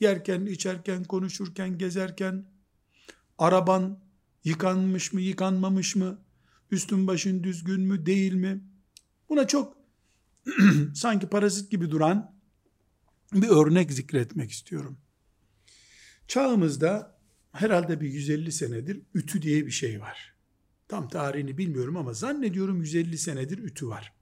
Yerken, 0.00 0.46
içerken, 0.46 1.04
konuşurken, 1.04 1.78
gezerken, 1.78 2.46
araban 3.38 3.98
yıkanmış 4.44 5.12
mı, 5.12 5.20
yıkanmamış 5.20 5.96
mı, 5.96 6.18
üstün 6.70 7.06
başın 7.06 7.44
düzgün 7.44 7.80
mü, 7.80 8.06
değil 8.06 8.34
mi? 8.34 8.64
Buna 9.28 9.46
çok 9.46 9.76
sanki 10.94 11.26
parazit 11.26 11.70
gibi 11.70 11.90
duran 11.90 12.34
bir 13.32 13.48
örnek 13.48 13.92
zikretmek 13.92 14.50
istiyorum. 14.50 14.98
Çağımızda 16.28 17.11
herhalde 17.52 18.00
bir 18.00 18.08
150 18.08 18.52
senedir 18.52 19.02
ütü 19.14 19.42
diye 19.42 19.66
bir 19.66 19.70
şey 19.70 20.00
var. 20.00 20.34
Tam 20.88 21.08
tarihini 21.08 21.58
bilmiyorum 21.58 21.96
ama 21.96 22.12
zannediyorum 22.12 22.80
150 22.80 23.18
senedir 23.18 23.58
ütü 23.58 23.88
var. 23.88 24.12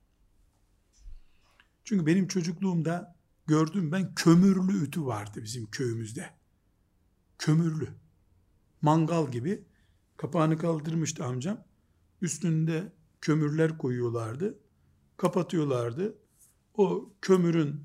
Çünkü 1.84 2.06
benim 2.06 2.28
çocukluğumda 2.28 3.16
gördüm 3.46 3.92
ben 3.92 4.14
kömürlü 4.14 4.84
ütü 4.84 5.04
vardı 5.04 5.40
bizim 5.42 5.70
köyümüzde. 5.70 6.30
Kömürlü. 7.38 7.88
Mangal 8.82 9.30
gibi 9.30 9.64
kapağını 10.16 10.58
kaldırmıştı 10.58 11.24
amcam. 11.24 11.64
Üstünde 12.22 12.92
kömürler 13.20 13.78
koyuyorlardı. 13.78 14.58
Kapatıyorlardı. 15.16 16.18
O 16.74 17.12
kömürün 17.22 17.84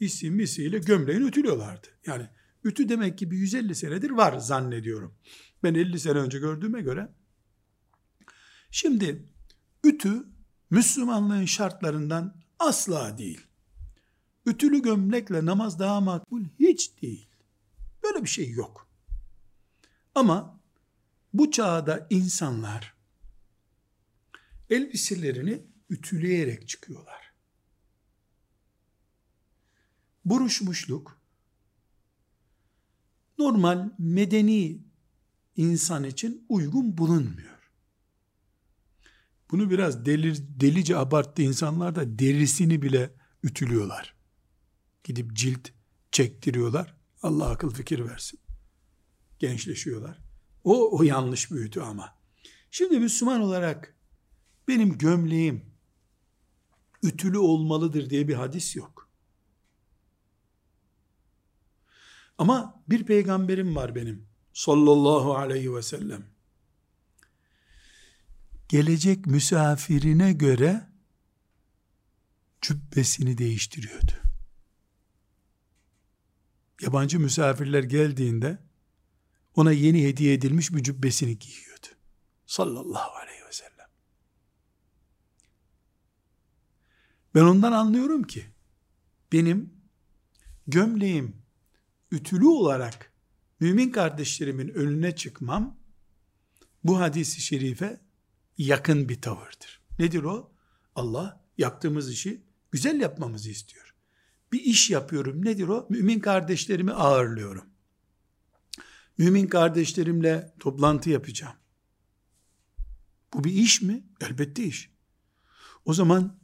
isi 0.00 0.30
misiyle 0.30 0.78
gömleğini 0.78 1.24
ütülüyorlardı. 1.24 1.86
Yani 2.06 2.28
Ütü 2.64 2.88
demek 2.88 3.18
ki 3.18 3.30
bir 3.30 3.36
150 3.36 3.74
senedir 3.74 4.10
var 4.10 4.38
zannediyorum. 4.38 5.14
Ben 5.62 5.74
50 5.74 6.00
sene 6.00 6.18
önce 6.18 6.38
gördüğüme 6.38 6.82
göre. 6.82 7.12
Şimdi 8.70 9.28
ütü 9.84 10.24
Müslümanlığın 10.70 11.44
şartlarından 11.44 12.36
asla 12.58 13.18
değil. 13.18 13.46
Ütülü 14.46 14.82
gömlekle 14.82 15.46
namaz 15.46 15.78
daha 15.78 16.00
makbul 16.00 16.44
hiç 16.58 17.02
değil. 17.02 17.28
Böyle 18.02 18.22
bir 18.22 18.28
şey 18.28 18.50
yok. 18.50 18.88
Ama 20.14 20.60
bu 21.34 21.50
çağda 21.50 22.06
insanlar 22.10 22.94
elbiselerini 24.70 25.62
ütüleyerek 25.90 26.68
çıkıyorlar. 26.68 27.32
Buruşmuşluk, 30.24 31.21
normal 33.42 33.90
medeni 33.98 34.82
insan 35.56 36.04
için 36.04 36.46
uygun 36.48 36.98
bulunmuyor. 36.98 37.72
Bunu 39.50 39.70
biraz 39.70 40.06
delir, 40.06 40.42
delice 40.60 40.96
abarttı 40.96 41.42
insanlar 41.42 41.94
da 41.94 42.18
derisini 42.18 42.82
bile 42.82 43.14
ütülüyorlar. 43.42 44.14
Gidip 45.04 45.36
cilt 45.36 45.68
çektiriyorlar. 46.12 46.96
Allah 47.22 47.50
akıl 47.50 47.70
fikir 47.70 48.04
versin. 48.04 48.40
Gençleşiyorlar. 49.38 50.18
O, 50.64 50.98
o 50.98 51.02
yanlış 51.02 51.50
bir 51.50 51.56
ütü 51.56 51.80
ama. 51.80 52.18
Şimdi 52.70 52.98
Müslüman 52.98 53.40
olarak 53.40 53.96
benim 54.68 54.98
gömleğim 54.98 55.64
ütülü 57.02 57.38
olmalıdır 57.38 58.10
diye 58.10 58.28
bir 58.28 58.34
hadis 58.34 58.76
yok. 58.76 59.01
Ama 62.42 62.82
bir 62.88 63.04
peygamberim 63.04 63.76
var 63.76 63.94
benim. 63.94 64.28
Sallallahu 64.52 65.36
aleyhi 65.36 65.74
ve 65.74 65.82
sellem. 65.82 66.26
Gelecek 68.68 69.26
misafirine 69.26 70.32
göre 70.32 70.88
cübbesini 72.60 73.38
değiştiriyordu. 73.38 74.12
Yabancı 76.80 77.20
misafirler 77.20 77.82
geldiğinde 77.82 78.58
ona 79.54 79.72
yeni 79.72 80.04
hediye 80.04 80.34
edilmiş 80.34 80.72
bir 80.72 80.82
cübbesini 80.82 81.38
giyiyordu. 81.38 81.86
Sallallahu 82.46 83.16
aleyhi 83.16 83.44
ve 83.48 83.52
sellem. 83.52 83.88
Ben 87.34 87.42
ondan 87.42 87.72
anlıyorum 87.72 88.22
ki 88.22 88.46
benim 89.32 89.74
gömleğim 90.66 91.41
ütülü 92.12 92.46
olarak 92.46 93.12
mümin 93.60 93.90
kardeşlerimin 93.90 94.68
önüne 94.68 95.16
çıkmam 95.16 95.78
bu 96.84 97.00
hadisi 97.00 97.40
şerife 97.40 98.00
yakın 98.58 99.08
bir 99.08 99.20
tavırdır. 99.20 99.82
Nedir 99.98 100.22
o? 100.22 100.52
Allah 100.94 101.44
yaptığımız 101.58 102.12
işi 102.12 102.42
güzel 102.70 103.00
yapmamızı 103.00 103.50
istiyor. 103.50 103.94
Bir 104.52 104.60
iş 104.60 104.90
yapıyorum. 104.90 105.44
Nedir 105.44 105.68
o? 105.68 105.86
Mümin 105.90 106.20
kardeşlerimi 106.20 106.92
ağırlıyorum. 106.92 107.64
Mümin 109.18 109.46
kardeşlerimle 109.46 110.54
toplantı 110.60 111.10
yapacağım. 111.10 111.56
Bu 113.34 113.44
bir 113.44 113.52
iş 113.52 113.82
mi? 113.82 114.04
Elbette 114.20 114.64
iş. 114.64 114.90
O 115.84 115.94
zaman 115.94 116.38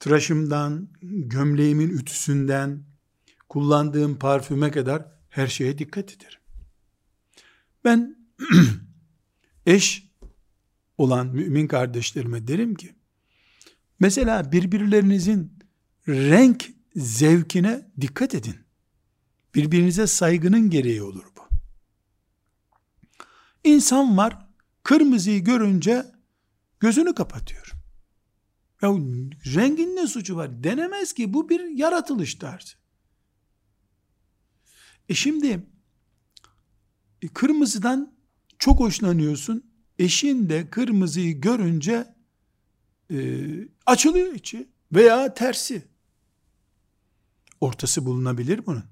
tıraşımdan, 0.00 0.88
gömleğimin 1.02 1.88
ütüsünden, 1.88 2.91
kullandığım 3.52 4.18
parfüme 4.18 4.70
kadar 4.70 5.06
her 5.28 5.46
şeye 5.46 5.78
dikkat 5.78 6.12
ederim. 6.12 6.38
Ben 7.84 8.16
eş 9.66 10.10
olan 10.98 11.26
mümin 11.26 11.66
kardeşlerime 11.66 12.48
derim 12.48 12.74
ki, 12.74 12.94
mesela 14.00 14.52
birbirlerinizin 14.52 15.58
renk 16.08 16.70
zevkine 16.96 17.90
dikkat 18.00 18.34
edin. 18.34 18.56
Birbirinize 19.54 20.06
saygının 20.06 20.70
gereği 20.70 21.02
olur 21.02 21.24
bu. 21.36 21.42
İnsan 23.64 24.16
var, 24.16 24.46
kırmızıyı 24.82 25.44
görünce 25.44 26.06
gözünü 26.80 27.14
kapatıyor. 27.14 27.72
Ya 28.82 28.88
rengin 29.54 29.96
ne 29.96 30.06
suçu 30.06 30.36
var? 30.36 30.64
Denemez 30.64 31.12
ki 31.12 31.34
bu 31.34 31.48
bir 31.48 31.60
yaratılış 31.60 32.34
tarzı. 32.34 32.81
E 35.08 35.14
şimdi 35.14 35.66
e, 37.22 37.28
kırmızıdan 37.28 38.14
çok 38.58 38.80
hoşlanıyorsun. 38.80 39.72
Eşin 39.98 40.48
de 40.48 40.70
kırmızıyı 40.70 41.40
görünce 41.40 42.14
e, 43.10 43.16
açılıyor 43.86 44.32
içi 44.32 44.68
veya 44.92 45.34
tersi. 45.34 45.82
Ortası 47.60 48.06
bulunabilir 48.06 48.66
bunun. 48.66 48.84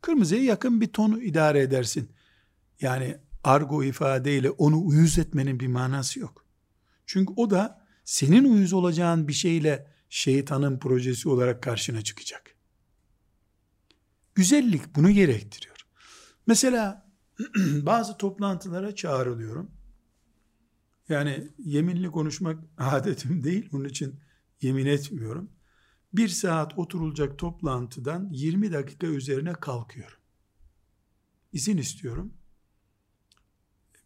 Kırmızıya 0.00 0.42
yakın 0.42 0.80
bir 0.80 0.92
tonu 0.92 1.22
idare 1.22 1.60
edersin. 1.60 2.10
Yani 2.80 3.16
argo 3.44 3.84
ifadeyle 3.84 4.50
onu 4.50 4.86
uyuz 4.86 5.18
etmenin 5.18 5.60
bir 5.60 5.66
manası 5.66 6.20
yok. 6.20 6.46
Çünkü 7.06 7.32
o 7.36 7.50
da 7.50 7.86
senin 8.04 8.44
uyuz 8.54 8.72
olacağın 8.72 9.28
bir 9.28 9.32
şeyle 9.32 9.86
şeytanın 10.08 10.78
projesi 10.78 11.28
olarak 11.28 11.62
karşına 11.62 12.02
çıkacak. 12.02 12.51
Güzellik 14.34 14.96
bunu 14.96 15.10
gerektiriyor. 15.10 15.76
Mesela 16.46 17.10
bazı 17.66 18.18
toplantılara 18.18 18.94
çağrılıyorum. 18.94 19.70
Yani 21.08 21.48
yeminli 21.58 22.10
konuşmak 22.10 22.64
adetim 22.78 23.44
değil. 23.44 23.68
Onun 23.72 23.84
için 23.84 24.20
yemin 24.62 24.86
etmiyorum. 24.86 25.50
Bir 26.12 26.28
saat 26.28 26.78
oturulacak 26.78 27.38
toplantıdan 27.38 28.28
20 28.32 28.72
dakika 28.72 29.06
üzerine 29.06 29.52
kalkıyorum. 29.52 30.18
İzin 31.52 31.76
istiyorum. 31.76 32.34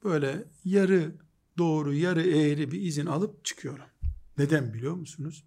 Böyle 0.04 0.44
yarı 0.64 1.14
doğru 1.58 1.94
yarı 1.94 2.22
eğri 2.22 2.70
bir 2.70 2.80
izin 2.80 3.06
alıp 3.06 3.44
çıkıyorum. 3.44 3.84
Neden 4.38 4.74
biliyor 4.74 4.94
musunuz? 4.94 5.44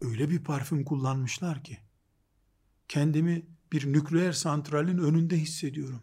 Öyle 0.00 0.30
bir 0.30 0.44
parfüm 0.44 0.84
kullanmışlar 0.84 1.64
ki 1.64 1.78
kendimi 2.88 3.46
bir 3.72 3.92
nükleer 3.92 4.32
santralin 4.32 4.98
önünde 4.98 5.36
hissediyorum. 5.38 6.02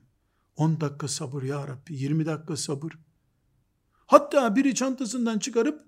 10 0.55 0.81
dakika 0.81 1.07
sabır 1.07 1.43
ya 1.43 1.67
Rabbi, 1.67 1.93
20 1.93 2.25
dakika 2.25 2.57
sabır. 2.57 2.99
Hatta 3.93 4.55
biri 4.55 4.75
çantasından 4.75 5.39
çıkarıp 5.39 5.85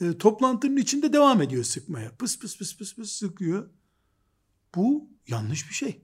e, 0.00 0.18
toplantının 0.18 0.76
içinde 0.76 1.12
devam 1.12 1.42
ediyor 1.42 1.64
sıkmaya. 1.64 2.16
Pıs 2.16 2.38
pıs 2.38 2.58
pıs 2.58 2.76
pıs 2.76 2.94
pıs 2.94 3.10
sıkıyor. 3.12 3.70
Bu 4.74 5.10
yanlış 5.26 5.68
bir 5.68 5.74
şey. 5.74 6.02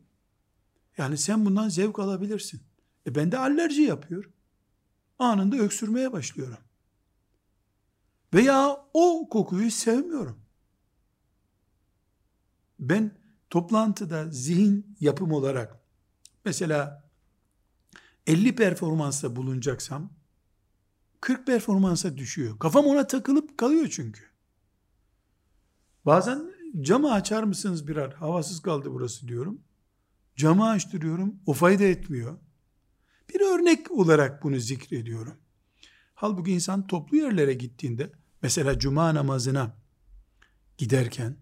Yani 0.99 1.19
sen 1.19 1.47
bundan 1.47 1.69
zevk 1.69 1.99
alabilirsin. 1.99 2.63
E 3.07 3.15
bende 3.15 3.39
alerji 3.39 3.83
yapıyor. 3.83 4.31
Anında 5.19 5.57
öksürmeye 5.57 6.13
başlıyorum. 6.13 6.59
Veya 8.35 8.87
o 8.95 9.29
kokuyu 9.29 9.71
sevmiyorum. 9.71 10.41
Ben 12.79 13.22
toplantıda 13.53 14.31
zihin 14.31 14.97
yapım 15.01 15.33
olarak 15.33 15.81
mesela 16.45 17.09
50 18.27 18.55
performansta 18.57 19.37
bulunacaksam 19.37 20.13
40 21.21 21.47
performansa 21.47 22.17
düşüyor. 22.17 22.59
Kafam 22.59 22.87
ona 22.87 23.07
takılıp 23.07 23.59
kalıyor 23.59 23.89
çünkü. 23.91 24.23
Bazen 26.07 26.53
camı 26.81 27.13
açar 27.13 27.43
mısınız 27.43 27.89
birer? 27.89 28.13
Havasız 28.13 28.63
kaldı 28.63 28.93
burası 28.93 29.29
diyorum. 29.29 29.61
Camı 30.37 30.69
açtırıyorum. 30.69 31.37
O 31.47 31.53
fayda 31.53 31.85
etmiyor. 31.85 32.39
Bir 33.35 33.41
örnek 33.41 33.91
olarak 33.91 34.43
bunu 34.43 34.61
zikrediyorum. 34.61 35.37
Halbuki 36.15 36.53
insan 36.53 36.87
toplu 36.87 37.17
yerlere 37.17 37.55
gittiğinde 37.55 38.13
mesela 38.43 38.79
cuma 38.79 39.15
namazına 39.15 39.77
giderken 40.79 41.37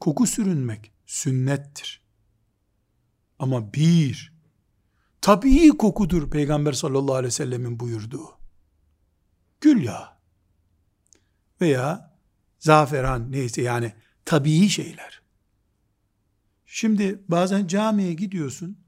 koku 0.00 0.26
sürünmek 0.26 0.91
sünnettir. 1.06 2.02
Ama 3.38 3.72
bir 3.72 4.32
tabii 5.20 5.68
kokudur 5.68 6.30
Peygamber 6.30 6.72
sallallahu 6.72 7.14
aleyhi 7.14 7.26
ve 7.26 7.30
sellemin 7.30 7.80
buyurduğu 7.80 8.28
gül 9.60 9.84
yağı 9.84 10.08
veya 11.60 12.18
zaferan 12.58 13.32
neyse 13.32 13.62
yani 13.62 13.92
tabii 14.24 14.68
şeyler. 14.68 15.22
Şimdi 16.66 17.22
bazen 17.28 17.66
camiye 17.66 18.14
gidiyorsun. 18.14 18.78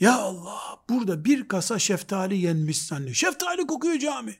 Ya 0.00 0.16
Allah 0.16 0.84
burada 0.88 1.24
bir 1.24 1.48
kasa 1.48 1.78
şeftali 1.78 2.38
yenmiş 2.38 2.82
zanne. 2.82 3.14
Şeftali 3.14 3.66
kokuyor 3.66 3.98
cami. 3.98 4.36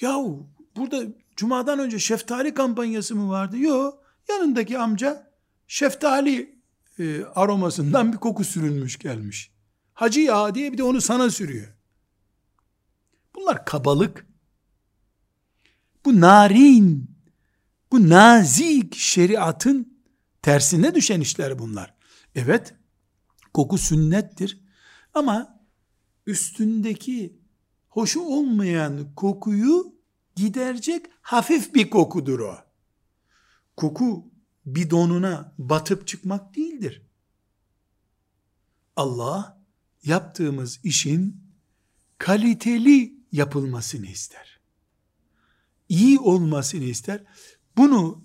Yahu 0.00 0.50
burada 0.76 1.02
cumadan 1.36 1.78
önce 1.78 1.98
şeftali 1.98 2.54
kampanyası 2.54 3.14
mı 3.16 3.28
vardı? 3.28 3.58
Yok. 3.58 4.04
Yanındaki 4.28 4.78
amca 4.78 5.27
şeftali 5.68 6.58
e, 6.98 7.24
aromasından 7.24 8.12
bir 8.12 8.18
koku 8.18 8.44
sürülmüş 8.44 8.98
gelmiş. 8.98 9.50
Hacı 9.94 10.20
ya 10.20 10.54
diye 10.54 10.72
bir 10.72 10.78
de 10.78 10.82
onu 10.82 11.00
sana 11.00 11.30
sürüyor. 11.30 11.74
Bunlar 13.34 13.64
kabalık. 13.64 14.26
Bu 16.04 16.20
narin, 16.20 17.10
bu 17.92 18.08
nazik 18.08 18.96
şeriatın 18.96 19.98
tersine 20.42 20.94
düşen 20.94 21.20
işler 21.20 21.58
bunlar. 21.58 21.94
Evet, 22.34 22.74
koku 23.54 23.78
sünnettir 23.78 24.64
ama 25.14 25.60
üstündeki 26.26 27.38
hoşu 27.88 28.20
olmayan 28.20 29.14
kokuyu 29.14 29.94
giderecek 30.36 31.06
hafif 31.20 31.74
bir 31.74 31.90
kokudur 31.90 32.40
o. 32.40 32.56
Koku 33.76 34.30
bidonuna 34.74 35.54
batıp 35.58 36.06
çıkmak 36.06 36.56
değildir. 36.56 37.02
Allah 38.96 39.62
yaptığımız 40.04 40.80
işin 40.84 41.42
kaliteli 42.18 43.14
yapılmasını 43.32 44.06
ister 44.06 44.58
iyi 45.88 46.18
olmasını 46.18 46.84
ister. 46.84 47.24
Bunu 47.76 48.24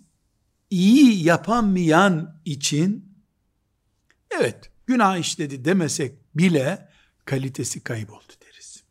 iyi 0.70 1.24
yapamayan 1.24 2.42
için 2.46 3.16
evet 4.32 4.72
günah 4.88 5.18
işledi 5.18 5.66
demesek 5.66 6.36
bile 6.36 6.90
kalitesi 7.26 7.84
kayboldu 7.84 8.34
deriz. 8.42 8.84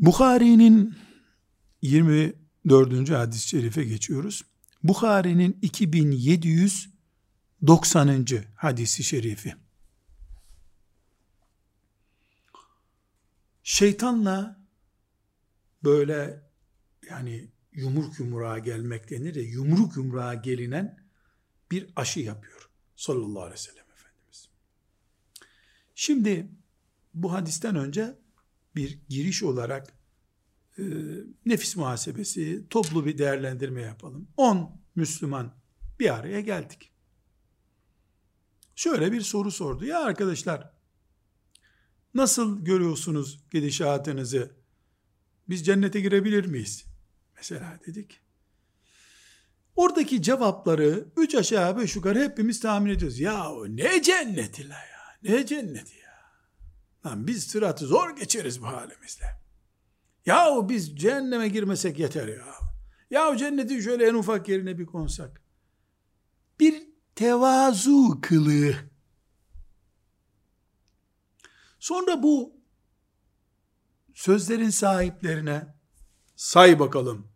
Bukhari'nin 0.00 0.96
24. 2.64 3.10
hadis-i 3.10 3.48
şerife 3.48 3.84
geçiyoruz. 3.84 4.42
Bukhari'nin 4.82 5.58
2790. 5.62 8.26
hadisi 8.56 9.04
şerifi. 9.04 9.54
Şeytanla 13.62 14.60
böyle 15.84 16.42
yani 17.10 17.48
yumruk 17.72 18.18
yumruğa 18.18 18.58
gelmek 18.58 19.10
denir 19.10 19.34
ya 19.34 19.42
yumruk 19.42 19.96
yumruğa 19.96 20.34
gelinen 20.34 21.00
bir 21.70 21.90
aşı 21.96 22.20
yapıyor 22.20 22.70
sallallahu 22.96 23.42
aleyhi 23.42 23.54
ve 23.54 23.58
sellem 23.58 23.84
Efendimiz. 23.92 24.48
Şimdi 25.94 26.48
bu 27.14 27.32
hadisten 27.32 27.76
önce 27.76 28.18
bir 28.76 28.98
giriş 29.08 29.42
olarak 29.42 29.99
e, 30.80 30.84
nefis 31.46 31.76
muhasebesi, 31.76 32.68
toplu 32.70 33.06
bir 33.06 33.18
değerlendirme 33.18 33.82
yapalım. 33.82 34.28
10 34.36 34.80
Müslüman 34.94 35.54
bir 36.00 36.14
araya 36.14 36.40
geldik. 36.40 36.92
Şöyle 38.74 39.12
bir 39.12 39.20
soru 39.20 39.50
sordu. 39.50 39.84
Ya 39.84 40.00
arkadaşlar 40.00 40.72
nasıl 42.14 42.64
görüyorsunuz 42.64 43.44
gidişatınızı 43.50 44.56
biz 45.48 45.66
cennete 45.66 46.00
girebilir 46.00 46.44
miyiz? 46.44 46.84
Mesela 47.36 47.80
dedik. 47.86 48.20
Oradaki 49.76 50.22
cevapları 50.22 51.08
üç 51.16 51.34
aşağı 51.34 51.78
beş 51.78 51.96
yukarı 51.96 52.20
hepimiz 52.20 52.60
tahmin 52.60 52.90
ediyoruz. 52.90 53.20
Ya 53.20 53.50
ne 53.68 54.02
cenneti 54.02 54.68
la 54.68 54.74
ya? 54.74 55.18
Ne 55.22 55.46
cenneti 55.46 55.98
ya? 55.98 56.32
Lan 57.06 57.26
biz 57.26 57.44
sıratı 57.44 57.86
zor 57.86 58.16
geçeriz 58.16 58.62
bu 58.62 58.66
halimizle. 58.66 59.39
Yahu 60.26 60.68
biz 60.68 60.96
cehenneme 60.96 61.48
girmesek 61.48 61.98
yeter 61.98 62.28
ya. 62.28 62.46
Ya 63.10 63.36
cennetin 63.36 63.80
şöyle 63.80 64.06
en 64.06 64.14
ufak 64.14 64.48
yerine 64.48 64.78
bir 64.78 64.86
konsak. 64.86 65.42
Bir 66.60 66.86
tevazu 67.14 68.20
kılığı. 68.22 68.74
Sonra 71.78 72.22
bu 72.22 72.60
sözlerin 74.14 74.70
sahiplerine 74.70 75.74
say 76.36 76.78
bakalım. 76.78 77.26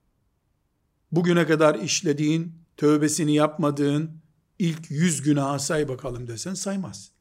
Bugüne 1.12 1.46
kadar 1.46 1.74
işlediğin, 1.74 2.64
tövbesini 2.76 3.34
yapmadığın 3.34 4.22
ilk 4.58 4.90
yüz 4.90 5.22
günaha 5.22 5.58
say 5.58 5.88
bakalım 5.88 6.28
desen 6.28 6.54
saymaz. 6.54 7.12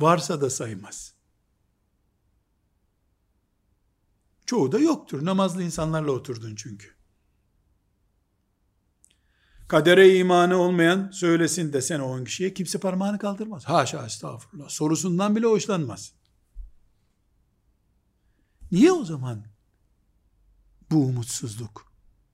Varsa 0.00 0.40
da 0.40 0.50
saymaz. 0.50 1.19
Çoğu 4.50 4.72
da 4.72 4.78
yoktur. 4.78 5.24
Namazlı 5.24 5.62
insanlarla 5.62 6.12
oturdun 6.12 6.54
çünkü. 6.54 6.94
Kadere 9.68 10.16
imanı 10.16 10.56
olmayan 10.56 11.10
söylesin 11.10 11.72
desen 11.72 12.00
o 12.00 12.04
on 12.04 12.24
kişiye 12.24 12.54
kimse 12.54 12.78
parmağını 12.78 13.18
kaldırmaz. 13.18 13.64
Haşa 13.64 14.06
estağfurullah. 14.06 14.68
Sorusundan 14.68 15.36
bile 15.36 15.46
hoşlanmaz. 15.46 16.12
Niye 18.72 18.92
o 18.92 19.04
zaman 19.04 19.44
bu 20.90 21.04
umutsuzluk 21.06 21.92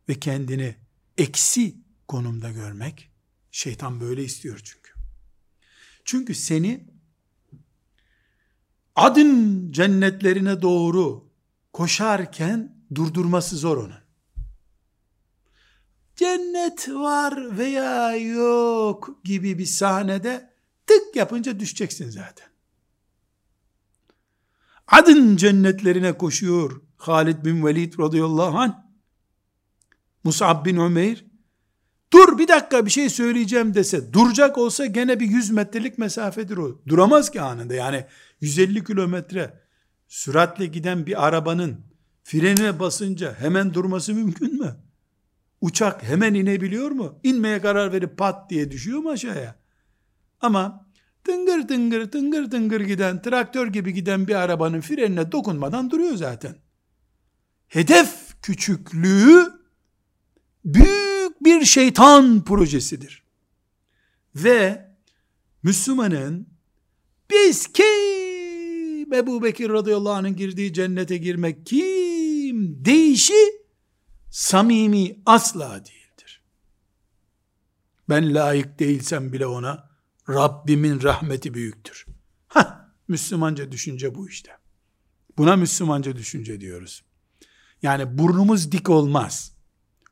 ve 0.08 0.20
kendini 0.20 0.76
eksi 1.18 1.76
konumda 2.08 2.50
görmek? 2.50 3.10
Şeytan 3.50 4.00
böyle 4.00 4.24
istiyor 4.24 4.60
çünkü. 4.64 4.92
Çünkü 6.04 6.34
seni 6.34 6.86
adın 8.94 9.72
cennetlerine 9.72 10.62
doğru 10.62 11.25
koşarken 11.76 12.76
durdurması 12.94 13.56
zor 13.56 13.76
onun. 13.76 14.00
Cennet 16.16 16.88
var 16.88 17.58
veya 17.58 18.16
yok 18.16 19.10
gibi 19.24 19.58
bir 19.58 19.66
sahnede 19.66 20.50
tık 20.86 21.16
yapınca 21.16 21.60
düşeceksin 21.60 22.10
zaten. 22.10 22.46
Adın 24.86 25.36
cennetlerine 25.36 26.12
koşuyor 26.12 26.80
Halid 26.96 27.44
bin 27.44 27.66
Velid 27.66 27.98
radıyallahu 27.98 28.58
anh. 28.58 28.74
Musab 30.24 30.66
bin 30.66 30.76
Ömeyr 30.76 31.24
dur 32.12 32.38
bir 32.38 32.48
dakika 32.48 32.86
bir 32.86 32.90
şey 32.90 33.10
söyleyeceğim 33.10 33.74
dese 33.74 34.12
duracak 34.12 34.58
olsa 34.58 34.86
gene 34.86 35.20
bir 35.20 35.26
100 35.26 35.50
metrelik 35.50 35.98
mesafedir 35.98 36.56
o. 36.56 36.80
Duramaz 36.88 37.30
ki 37.30 37.40
anında 37.40 37.74
yani 37.74 38.06
150 38.40 38.84
kilometre 38.84 39.65
süratle 40.08 40.66
giden 40.66 41.06
bir 41.06 41.26
arabanın 41.26 41.80
frene 42.24 42.80
basınca 42.80 43.34
hemen 43.38 43.74
durması 43.74 44.14
mümkün 44.14 44.58
mü? 44.60 44.76
Uçak 45.60 46.02
hemen 46.02 46.34
inebiliyor 46.34 46.90
mu? 46.90 47.18
İnmeye 47.22 47.60
karar 47.60 47.92
verip 47.92 48.18
pat 48.18 48.50
diye 48.50 48.70
düşüyor 48.70 48.98
mu 48.98 49.10
aşağıya? 49.10 49.54
Ama 50.40 50.86
tıngır 51.24 51.68
tıngır 51.68 52.10
tıngır 52.10 52.50
tıngır 52.50 52.80
giden, 52.80 53.22
traktör 53.22 53.66
gibi 53.66 53.94
giden 53.94 54.28
bir 54.28 54.34
arabanın 54.34 54.80
frenine 54.80 55.32
dokunmadan 55.32 55.90
duruyor 55.90 56.16
zaten. 56.16 56.56
Hedef 57.68 58.42
küçüklüğü 58.42 59.52
büyük 60.64 61.44
bir 61.44 61.64
şeytan 61.64 62.44
projesidir. 62.44 63.22
Ve 64.34 64.90
Müslümanın 65.62 66.46
biz 67.30 67.72
kim 69.06 69.14
Ebu 69.14 69.42
Bekir 69.42 69.70
radıyallahu 69.70 70.12
anh'ın 70.12 70.36
girdiği 70.36 70.72
cennete 70.72 71.16
girmek 71.16 71.66
kim 71.66 72.84
değişi 72.84 73.62
samimi 74.30 75.22
asla 75.26 75.70
değildir. 75.84 76.42
Ben 78.08 78.34
layık 78.34 78.78
değilsem 78.78 79.32
bile 79.32 79.46
ona 79.46 79.90
Rabbimin 80.28 81.02
rahmeti 81.02 81.54
büyüktür. 81.54 82.06
Ha, 82.48 82.94
Müslümanca 83.08 83.72
düşünce 83.72 84.14
bu 84.14 84.28
işte. 84.28 84.50
Buna 85.38 85.56
Müslümanca 85.56 86.16
düşünce 86.16 86.60
diyoruz. 86.60 87.04
Yani 87.82 88.18
burnumuz 88.18 88.72
dik 88.72 88.90
olmaz. 88.90 89.56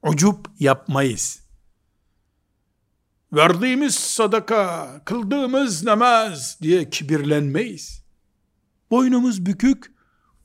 Ucup 0.02 0.48
yapmayız. 0.58 1.40
Verdiğimiz 3.32 3.94
sadaka, 3.94 4.90
kıldığımız 5.04 5.84
namaz 5.84 6.58
diye 6.62 6.90
kibirlenmeyiz 6.90 8.03
Boynumuz 8.93 9.45
bükük, 9.45 9.93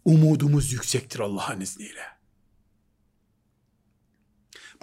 umudumuz 0.04 0.72
yüksektir 0.72 1.20
Allah'ın 1.20 1.60
izniyle. 1.60 2.04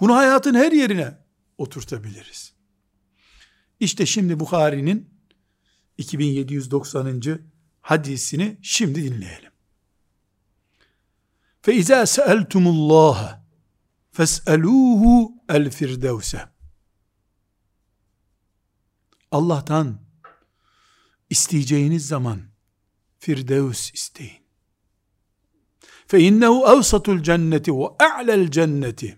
Bunu 0.00 0.16
hayatın 0.16 0.54
her 0.54 0.72
yerine 0.72 1.18
oturtabiliriz. 1.58 2.52
İşte 3.80 4.06
şimdi 4.06 4.40
Bukhari'nin 4.40 5.10
2790. 5.98 7.22
hadisini 7.80 8.58
şimdi 8.62 9.02
dinleyelim. 9.04 9.52
فَاِذَا 11.62 12.06
سَأَلْتُمُ 12.06 12.64
اللّٰهَ 12.68 13.42
فَاسْأَلُوهُ 14.16 15.32
الْفِرْدَوْسَ 15.48 16.48
Allah'tan 19.30 20.00
isteyeceğiniz 21.30 22.06
zaman 22.06 22.42
Firdevs 23.18 23.94
isteyin. 23.94 24.42
فَاِنَّهُ 26.08 26.54
اَوْسَطُ 26.72 27.06
الْجَنَّةِ 27.16 27.66
وَاَعْلَى 27.80 28.34
الْجَنَّةِ 28.44 29.16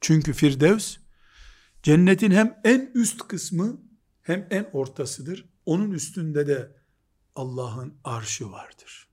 Çünkü 0.00 0.32
Firdevs 0.32 0.96
cennetin 1.82 2.30
hem 2.30 2.60
en 2.64 2.90
üst 2.94 3.18
kısmı 3.18 3.80
hem 4.22 4.46
en 4.50 4.70
ortasıdır. 4.72 5.50
Onun 5.66 5.90
üstünde 5.90 6.46
de 6.46 6.76
Allah'ın 7.34 8.00
arşı 8.04 8.50
vardır. 8.50 9.08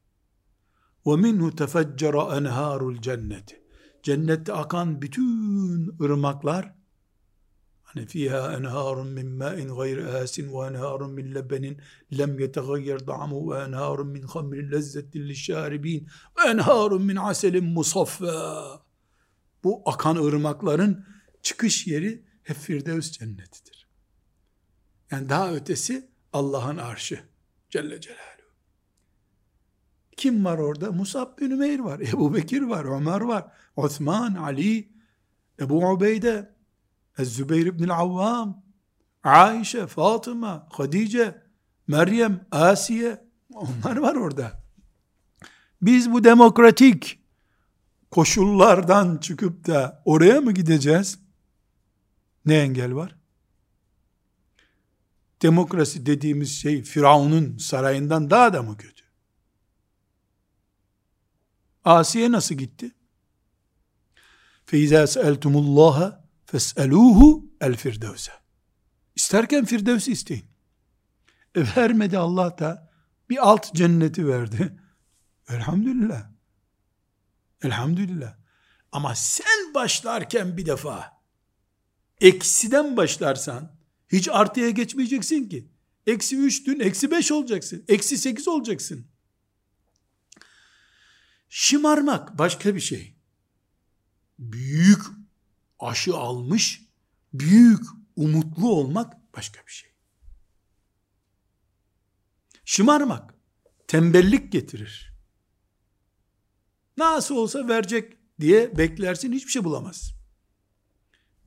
وَمِنْهُ 1.05 1.55
تَفَجَّرَ 1.55 2.15
اَنْهَارُ 2.37 2.95
الْجَنَّةِ 2.95 3.55
Cennette 4.03 4.53
akan 4.53 5.01
bütün 5.01 5.97
ırmaklar 6.01 6.75
hani 7.94 8.06
fiha 8.06 8.52
enharun 8.52 9.08
min 9.08 9.28
ma'in 9.28 9.68
gayri 9.76 10.06
asin 10.06 10.52
ve 10.52 10.66
enharun 10.66 11.12
min 11.12 11.34
lebenin 11.34 11.80
lem 12.18 12.38
yetegayyer 12.38 13.06
da'mu 13.06 13.52
ve 13.52 13.58
enharun 13.58 14.08
min 14.08 14.22
hamrin 14.22 14.70
lezzetin 14.70 15.28
lişşaribin 15.28 16.08
ve 16.38 16.50
enharun 16.50 17.02
min 17.02 17.16
aselin 17.16 17.64
musaffa 17.64 18.82
bu 19.64 19.82
akan 19.86 20.16
ırmakların 20.16 21.06
çıkış 21.42 21.86
yeri 21.86 22.24
hep 22.42 22.56
Firdevs 22.56 23.10
cennetidir. 23.10 23.88
Yani 25.10 25.28
daha 25.28 25.54
ötesi 25.54 26.10
Allah'ın 26.32 26.76
arşı 26.76 27.20
Celle 27.70 28.00
Celaluhu. 28.00 28.32
Kim 30.16 30.44
var 30.44 30.58
orada? 30.58 30.92
Musab 30.92 31.38
bin 31.38 31.50
Ümeyr 31.50 31.78
var, 31.78 32.00
Ebu 32.00 32.34
Bekir 32.34 32.62
var, 32.62 32.84
Ömer 32.84 33.20
var, 33.20 33.52
Osman, 33.76 34.34
Ali, 34.34 34.92
Ebu 35.60 35.90
Ubeyde, 35.90 36.51
Ez-Zübeyir 37.21 37.65
ibn 37.65 37.89
Avvam, 37.89 38.63
Aişe, 39.23 39.87
Fatıma, 39.87 40.67
Hadice, 40.71 41.41
Meryem, 41.87 42.47
Asiye, 42.51 43.25
onlar 43.53 43.97
var 43.97 44.15
orada. 44.15 44.63
Biz 45.81 46.11
bu 46.11 46.23
demokratik, 46.23 47.19
koşullardan 48.11 49.17
çıkıp 49.17 49.67
da 49.67 50.01
oraya 50.05 50.41
mı 50.41 50.51
gideceğiz? 50.51 51.19
Ne 52.45 52.57
engel 52.57 52.95
var? 52.95 53.15
Demokrasi 55.41 56.05
dediğimiz 56.05 56.51
şey 56.51 56.83
Firavun'un 56.83 57.57
sarayından 57.57 58.29
daha 58.29 58.53
da 58.53 58.63
mı 58.63 58.77
kötü? 58.77 59.03
Asiye 61.85 62.31
nasıl 62.31 62.55
gitti? 62.55 62.91
فَاِذَا 64.67 65.03
سَأَلْتُمُ 65.03 65.53
اللّٰهَ 65.53 66.20
Fes'eluhu 66.52 67.50
el 67.60 67.76
firdevse. 67.76 68.32
İsterken 69.16 69.64
firdevsi 69.64 70.12
isteyin. 70.12 70.44
E 71.54 71.76
vermedi 71.76 72.18
Allah 72.18 72.58
da 72.58 72.92
bir 73.30 73.48
alt 73.48 73.74
cenneti 73.74 74.28
verdi. 74.28 74.80
Elhamdülillah. 75.48 76.30
Elhamdülillah. 77.62 78.36
Ama 78.92 79.14
sen 79.14 79.74
başlarken 79.74 80.56
bir 80.56 80.66
defa 80.66 81.22
eksiden 82.20 82.96
başlarsan 82.96 83.76
hiç 84.08 84.28
artıya 84.28 84.70
geçmeyeceksin 84.70 85.48
ki. 85.48 85.72
Eksi 86.06 86.36
üç 86.36 86.66
dün 86.66 86.80
eksi 86.80 87.10
beş 87.10 87.32
olacaksın. 87.32 87.84
Eksi 87.88 88.18
sekiz 88.18 88.48
olacaksın. 88.48 89.06
Şımarmak 91.48 92.38
başka 92.38 92.74
bir 92.74 92.80
şey. 92.80 93.16
Büyük 94.38 95.21
aşı 95.82 96.16
almış, 96.16 96.82
büyük 97.32 97.82
umutlu 98.16 98.70
olmak 98.70 99.34
başka 99.36 99.66
bir 99.66 99.72
şey. 99.72 99.90
Şımarmak 102.64 103.34
tembellik 103.88 104.52
getirir. 104.52 105.12
Nasıl 106.96 107.36
olsa 107.36 107.68
verecek 107.68 108.18
diye 108.40 108.78
beklersin 108.78 109.32
hiçbir 109.32 109.50
şey 109.50 109.64
bulamaz. 109.64 110.14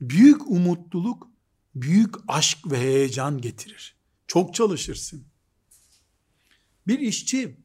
Büyük 0.00 0.50
umutluluk, 0.50 1.28
büyük 1.74 2.14
aşk 2.28 2.58
ve 2.70 2.78
heyecan 2.78 3.40
getirir. 3.40 3.96
Çok 4.26 4.54
çalışırsın. 4.54 5.26
Bir 6.86 6.98
işçi 6.98 7.56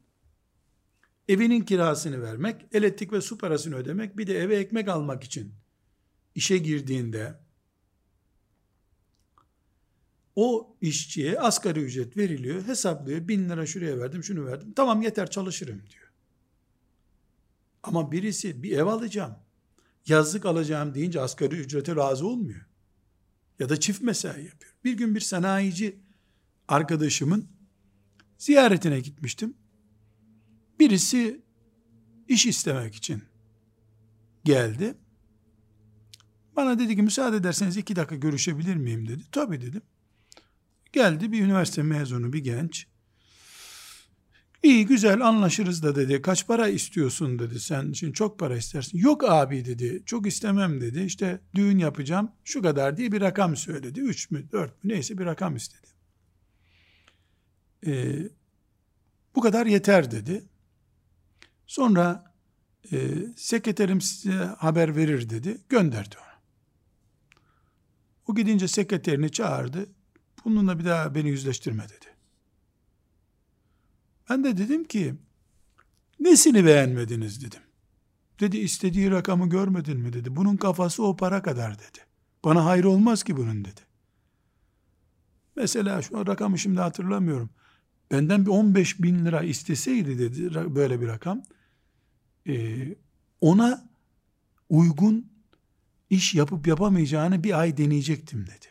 evinin 1.28 1.62
kirasını 1.62 2.22
vermek, 2.22 2.66
elektrik 2.72 3.14
ve 3.14 3.22
su 3.22 3.38
parasını 3.38 3.76
ödemek, 3.76 4.18
bir 4.18 4.28
de 4.28 4.40
eve 4.40 4.58
ekmek 4.58 4.88
almak 4.88 5.24
için 5.24 5.61
işe 6.36 6.58
girdiğinde 6.58 7.40
o 10.36 10.76
işçiye 10.82 11.40
asgari 11.40 11.80
ücret 11.80 12.18
veriliyor, 12.18 12.68
hesaplıyor, 12.68 13.28
bin 13.28 13.50
lira 13.50 13.66
şuraya 13.66 14.00
verdim, 14.00 14.24
şunu 14.24 14.46
verdim, 14.46 14.74
tamam 14.76 15.02
yeter 15.02 15.30
çalışırım 15.30 15.82
diyor. 15.90 16.12
Ama 17.84 18.12
birisi 18.12 18.64
bir 18.64 18.78
ev 18.78 18.86
alacağım, 18.86 19.36
yazlık 20.08 20.46
alacağım 20.46 20.94
deyince 20.94 21.22
asgari 21.22 21.56
ücrete 21.56 21.96
razı 21.96 22.28
olmuyor. 22.28 22.66
Ya 23.60 23.70
da 23.70 23.80
çift 23.80 24.02
mesai 24.02 24.46
yapıyor. 24.46 24.74
Bir 24.84 24.94
gün 24.94 25.16
bir 25.16 25.20
sanayici 25.20 26.00
arkadaşımın 26.68 27.48
ziyaretine 28.38 29.00
gitmiştim. 29.00 29.54
Birisi 30.80 31.42
iş 32.28 32.46
istemek 32.46 32.96
için 32.96 33.24
geldi. 34.44 34.96
Bana 36.56 36.80
dedi 36.80 36.96
ki 36.96 37.02
müsaade 37.02 37.38
ederseniz 37.38 37.78
iki 37.78 37.96
dakika 37.96 38.16
görüşebilir 38.16 38.76
miyim 38.76 39.08
dedi. 39.08 39.24
Tabii 39.32 39.62
dedim. 39.62 39.82
Geldi 40.94 41.32
bir 41.32 41.44
üniversite 41.44 41.84
mezunu 41.84 42.34
bir 42.34 42.40
genç. 42.40 42.88
İyi 44.64 44.86
güzel 44.86 45.22
anlaşırız 45.28 45.84
da 45.84 45.96
dedi. 45.96 46.22
Kaç 46.22 46.48
para 46.48 46.68
istiyorsun 46.68 47.40
dedi. 47.40 47.60
Sen 47.60 47.94
şimdi 47.94 48.14
çok 48.14 48.40
para 48.40 48.58
istersin. 48.58 48.98
Yok 48.98 49.24
abi 49.24 49.66
dedi. 49.66 50.04
Çok 50.06 50.28
istemem 50.28 50.82
dedi. 50.82 51.02
İşte 51.02 51.42
düğün 51.56 51.78
yapacağım. 51.78 52.32
Şu 52.44 52.62
kadar 52.62 52.98
diye 52.98 53.12
bir 53.12 53.22
rakam 53.22 53.56
söyledi. 53.56 54.00
Üç 54.00 54.32
mü 54.32 54.52
dört 54.52 54.84
mü 54.84 54.94
neyse 54.94 55.18
bir 55.18 55.26
rakam 55.26 55.56
istedi. 55.56 55.88
Ee, 57.88 58.30
bu 59.36 59.42
kadar 59.42 59.66
yeter 59.66 60.12
dedi. 60.12 60.44
Sonra 61.68 62.34
e, 62.92 62.98
sekreterim 63.36 64.02
size 64.02 64.34
haber 64.34 64.96
verir 64.96 65.30
dedi. 65.30 65.62
Gönderdi 65.70 66.16
onu. 66.18 66.31
O 68.32 68.36
gidince 68.36 68.68
sekreterini 68.68 69.32
çağırdı. 69.32 69.90
Bununla 70.46 70.80
bir 70.80 70.86
daha 70.86 71.16
beni 71.16 71.30
yüzleştirme 71.30 71.84
dedi. 71.84 72.06
Ben 74.30 74.44
de 74.44 74.58
dedim 74.58 74.84
ki 74.84 75.16
nesini 76.20 76.66
beğenmediniz 76.66 77.46
dedim. 77.46 77.62
Dedi 78.40 78.58
istediği 78.58 79.12
rakamı 79.12 79.50
görmedin 79.50 80.00
mi 80.00 80.14
dedi. 80.14 80.36
Bunun 80.36 80.58
kafası 80.58 81.04
o 81.04 81.16
para 81.16 81.42
kadar 81.42 81.74
dedi. 81.74 81.98
Bana 82.46 82.66
hayır 82.66 82.84
olmaz 82.84 83.24
ki 83.24 83.38
bunun 83.38 83.66
dedi. 83.66 83.82
Mesela 85.56 86.02
şu 86.02 86.28
rakamı 86.28 86.60
şimdi 86.60 86.80
hatırlamıyorum. 86.80 87.50
Benden 88.12 88.46
bir 88.46 88.52
15 88.52 89.02
bin 89.02 89.26
lira 89.26 89.42
isteseydi 89.42 90.20
dedi 90.20 90.76
böyle 90.76 91.02
bir 91.02 91.08
rakam. 91.08 91.44
E, 92.48 92.78
ona 93.42 93.90
uygun 94.70 95.31
iş 96.12 96.36
yapıp 96.36 96.68
yapamayacağını 96.68 97.44
bir 97.44 97.60
ay 97.60 97.78
deneyecektim 97.78 98.48
dedi. 98.48 98.66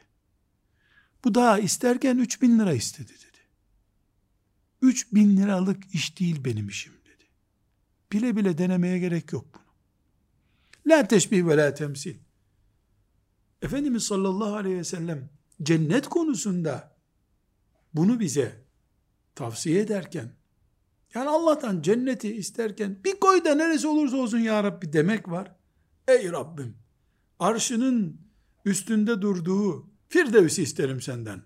Bu 1.25 1.35
daha 1.35 1.59
isterken 1.59 2.19
3 2.19 2.43
bin 2.43 2.59
lira 2.59 2.73
istedi 2.73 3.13
dedi. 3.13 3.39
3 4.83 5.13
bin 5.13 5.37
liralık 5.37 5.95
iş 5.95 6.21
değil 6.21 6.45
benim 6.45 6.69
işim 6.69 6.93
dedi. 6.93 7.25
Bile 8.13 8.37
bile 8.37 8.59
denemeye 8.59 8.99
gerek 8.99 9.33
yok 9.33 9.47
bunu. 9.55 9.63
La 10.93 11.09
teşbih 11.09 11.47
ve 11.47 11.57
la 11.57 11.75
temsil. 11.75 12.17
Efendimiz 13.63 14.03
sallallahu 14.03 14.55
aleyhi 14.55 14.77
ve 14.77 14.85
sellem 14.85 15.31
cennet 15.63 16.09
konusunda 16.09 16.97
bunu 17.95 18.21
bize 18.21 18.65
tavsiye 19.35 19.81
ederken 19.81 20.33
yani 21.15 21.29
Allah'tan 21.29 21.83
cenneti 21.83 22.37
isterken 22.37 23.05
bir 23.05 23.21
koy 23.21 23.45
da 23.45 23.55
neresi 23.55 23.89
olursa 23.89 24.17
olsun 24.17 24.39
ya 24.39 24.65
Rabbi 24.65 24.93
demek 24.93 25.29
var. 25.29 25.57
Ey 26.09 26.33
Rabbim 26.33 26.80
arşının 27.41 28.21
üstünde 28.65 29.23
durduğu 29.23 29.91
Firdevs'i 30.09 30.63
isterim 30.63 31.01
senden. 31.01 31.43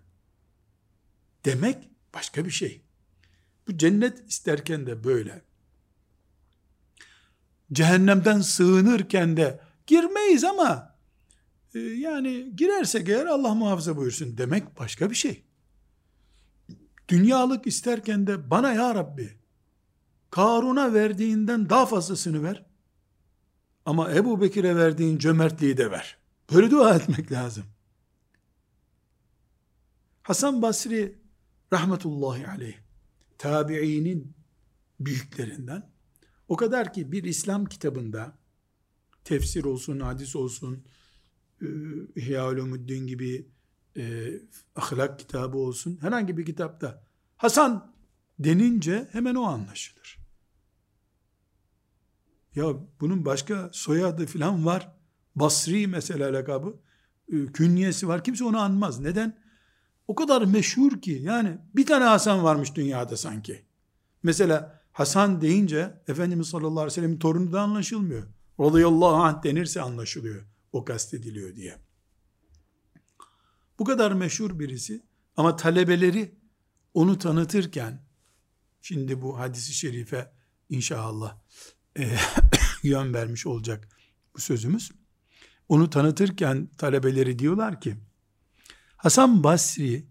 Demek 1.45 1.91
başka 2.15 2.45
bir 2.45 2.51
şey. 2.51 2.83
Bu 3.69 3.79
cennet 3.79 4.29
isterken 4.29 4.87
de 4.87 5.05
böyle. 5.05 5.43
Cehennemden 7.73 8.41
sığınırken 8.41 9.37
de 9.37 9.61
girmeyiz 9.87 10.45
ama 10.45 10.97
e, 11.75 11.79
yani 11.79 12.57
girersek 12.57 13.09
eğer 13.09 13.27
Allah 13.27 13.55
muhafaza 13.55 13.97
buyursun 13.97 14.39
demek 14.39 14.79
başka 14.79 15.11
bir 15.11 15.15
şey. 15.15 15.45
Dünyalık 17.09 17.67
isterken 17.67 18.27
de 18.27 18.51
bana 18.51 18.73
ya 18.73 18.95
Rabbi 18.95 19.39
Karun'a 20.31 20.95
verdiğinden 20.95 21.71
daha 21.71 21.87
fazlasını 21.87 22.43
ver. 22.43 22.67
Ama 23.87 24.15
Ebu 24.15 24.41
Bekir'e 24.41 24.77
verdiğin 24.77 25.19
cömertliği 25.19 25.77
de 25.77 25.91
ver. 25.91 26.17
Böyle 26.55 26.71
dua 26.71 26.97
etmek 26.97 27.33
lazım. 27.33 27.65
Hasan 30.23 30.63
Basri 30.63 31.19
rahmetullahi 31.73 32.49
aleyh 32.49 32.77
tabiinin 33.39 34.33
büyüklerinden 35.01 35.91
o 36.49 36.57
kadar 36.57 36.93
ki 36.93 37.13
bir 37.13 37.25
İslam 37.25 37.67
kitabında 37.67 38.39
tefsir 39.25 39.65
olsun, 39.65 40.01
hadis 40.01 40.37
olsun, 40.37 40.85
e, 41.63 41.67
İhya 42.17 42.51
Ulumuddin 42.51 43.07
gibi 43.07 43.47
e, 43.97 44.33
ahlak 44.77 45.19
kitabı 45.19 45.57
olsun, 45.57 45.99
herhangi 46.01 46.37
bir 46.37 46.47
kitapta 46.47 47.05
Hasan 47.37 47.95
denince 48.39 49.09
hemen 49.13 49.35
o 49.35 49.43
anlaşılır. 49.43 50.24
Ya 52.57 52.65
bunun 53.01 53.25
başka 53.25 53.71
soyadı 53.73 54.27
falan 54.27 54.67
var. 54.67 54.93
Basri 55.37 55.87
mesela 55.87 56.33
lakabı. 56.33 56.77
E, 57.33 57.47
künyesi 57.47 58.09
var. 58.09 58.25
Kimse 58.25 58.45
onu 58.45 58.59
anmaz. 58.59 59.01
Neden? 59.01 59.39
O 60.09 60.15
kadar 60.15 60.43
meşhur 60.43 61.01
ki 61.01 61.21
yani 61.23 61.59
bir 61.75 61.87
tane 61.87 62.05
Hasan 62.05 62.45
varmış 62.45 62.75
dünyada 62.75 63.17
sanki. 63.17 63.65
Mesela 64.23 64.81
Hasan 64.93 65.41
deyince 65.41 66.03
Efendimiz 66.09 66.49
sallallahu 66.49 66.81
aleyhi 66.81 66.87
ve 66.87 66.91
sellem'in 66.91 67.19
torunu 67.19 67.53
da 67.53 67.61
anlaşılmıyor. 67.61 68.27
Radıyallahu 68.61 69.15
anh 69.15 69.43
denirse 69.43 69.81
anlaşılıyor. 69.81 70.45
O 70.73 70.85
kastediliyor 70.85 71.57
diye. 71.57 71.77
Bu 73.79 73.85
kadar 73.85 74.13
meşhur 74.13 74.59
birisi 74.59 75.03
ama 75.37 75.57
talebeleri 75.57 76.35
onu 76.95 77.19
tanıtırken 77.19 78.03
şimdi 78.83 79.23
bu 79.23 79.39
hadisi 79.39 79.73
şerife 79.73 80.33
inşallah 80.69 81.39
e, 81.99 82.17
yön 82.83 83.15
vermiş 83.15 83.47
olacak 83.47 83.89
bu 84.37 84.41
sözümüz. 84.41 84.91
Onu 85.69 85.91
tanıtırken 85.91 86.69
talebeleri 86.79 87.39
diyorlar 87.39 87.81
ki 87.81 87.97
Hasan 88.97 89.45
Basri 89.45 90.07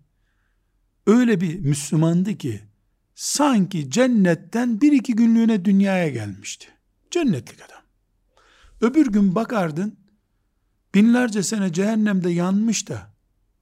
öyle 1.08 1.42
bir 1.42 1.60
Müslümandı 1.60 2.38
ki 2.38 2.64
sanki 3.16 3.90
cennetten 3.90 4.82
bir 4.82 4.92
iki 4.92 5.16
günlüğüne 5.16 5.66
dünyaya 5.66 6.10
gelmişti. 6.10 6.68
Cennetlik 7.12 7.60
adam. 7.62 7.84
Öbür 8.82 9.08
gün 9.08 9.36
bakardın 9.36 10.00
binlerce 10.96 11.44
sene 11.44 11.74
cehennemde 11.74 12.30
yanmış 12.30 12.90
da 12.90 13.14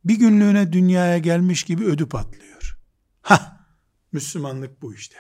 bir 0.06 0.16
günlüğüne 0.16 0.74
dünyaya 0.74 1.18
gelmiş 1.18 1.64
gibi 1.64 1.84
ödü 1.86 2.10
patlıyor. 2.10 2.80
Ha, 3.22 3.68
Müslümanlık 4.12 4.82
bu 4.82 4.94
işte. 4.94 5.18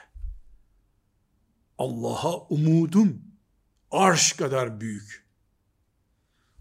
Allah'a 1.81 2.37
umudum 2.37 3.21
arş 3.91 4.33
kadar 4.33 4.81
büyük. 4.81 5.27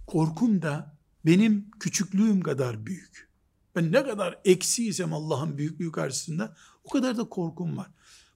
Korkum 0.06 0.62
da 0.62 0.96
benim 1.26 1.70
küçüklüğüm 1.70 2.40
kadar 2.40 2.86
büyük. 2.86 3.28
Ben 3.76 3.92
ne 3.92 4.04
kadar 4.04 4.40
eksiysem 4.44 5.12
Allah'ın 5.12 5.58
büyüklüğü 5.58 5.92
karşısında 5.92 6.56
o 6.84 6.90
kadar 6.90 7.16
da 7.16 7.28
korkum 7.28 7.76
var. 7.76 7.90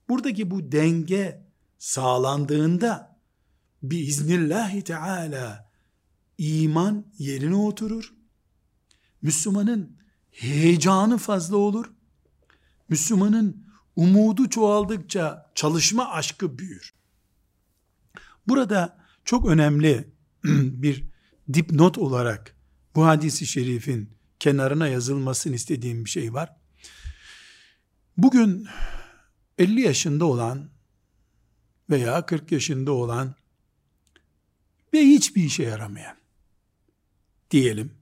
Buradaki 0.09 0.51
bu 0.51 0.73
denge 0.73 1.47
sağlandığında 1.79 3.19
biiznillahü 3.83 4.83
teala 4.83 5.71
iman 6.39 7.07
yerine 7.19 7.57
oturur. 7.57 8.15
Müslümanın 9.23 9.97
heyecanı 10.31 11.19
fazla 11.19 11.57
olur. 11.57 11.93
Müslümanın 12.89 13.64
umudu 13.97 14.51
çoğaldıkça 14.51 15.51
çalışma 15.55 16.11
aşkı 16.11 16.59
büyür. 16.59 16.95
Burada 18.49 18.99
çok 19.25 19.49
önemli 19.49 20.09
bir 20.45 21.05
dipnot 21.53 21.99
olarak 21.99 22.57
bu 22.95 23.07
hadisi 23.07 23.47
şerifin 23.47 24.11
kenarına 24.39 24.89
yazılmasını 24.89 25.55
istediğim 25.55 26.05
bir 26.05 26.11
şey 26.11 26.35
var. 26.35 26.57
Bugün 28.17 28.67
50 29.59 29.81
yaşında 29.81 30.25
olan 30.25 30.71
veya 31.91 32.27
40 32.27 32.53
yaşında 32.53 32.93
olan 32.93 33.35
ve 34.93 35.01
hiçbir 35.01 35.45
işe 35.45 35.63
yaramayan 35.63 36.17
diyelim 37.51 37.93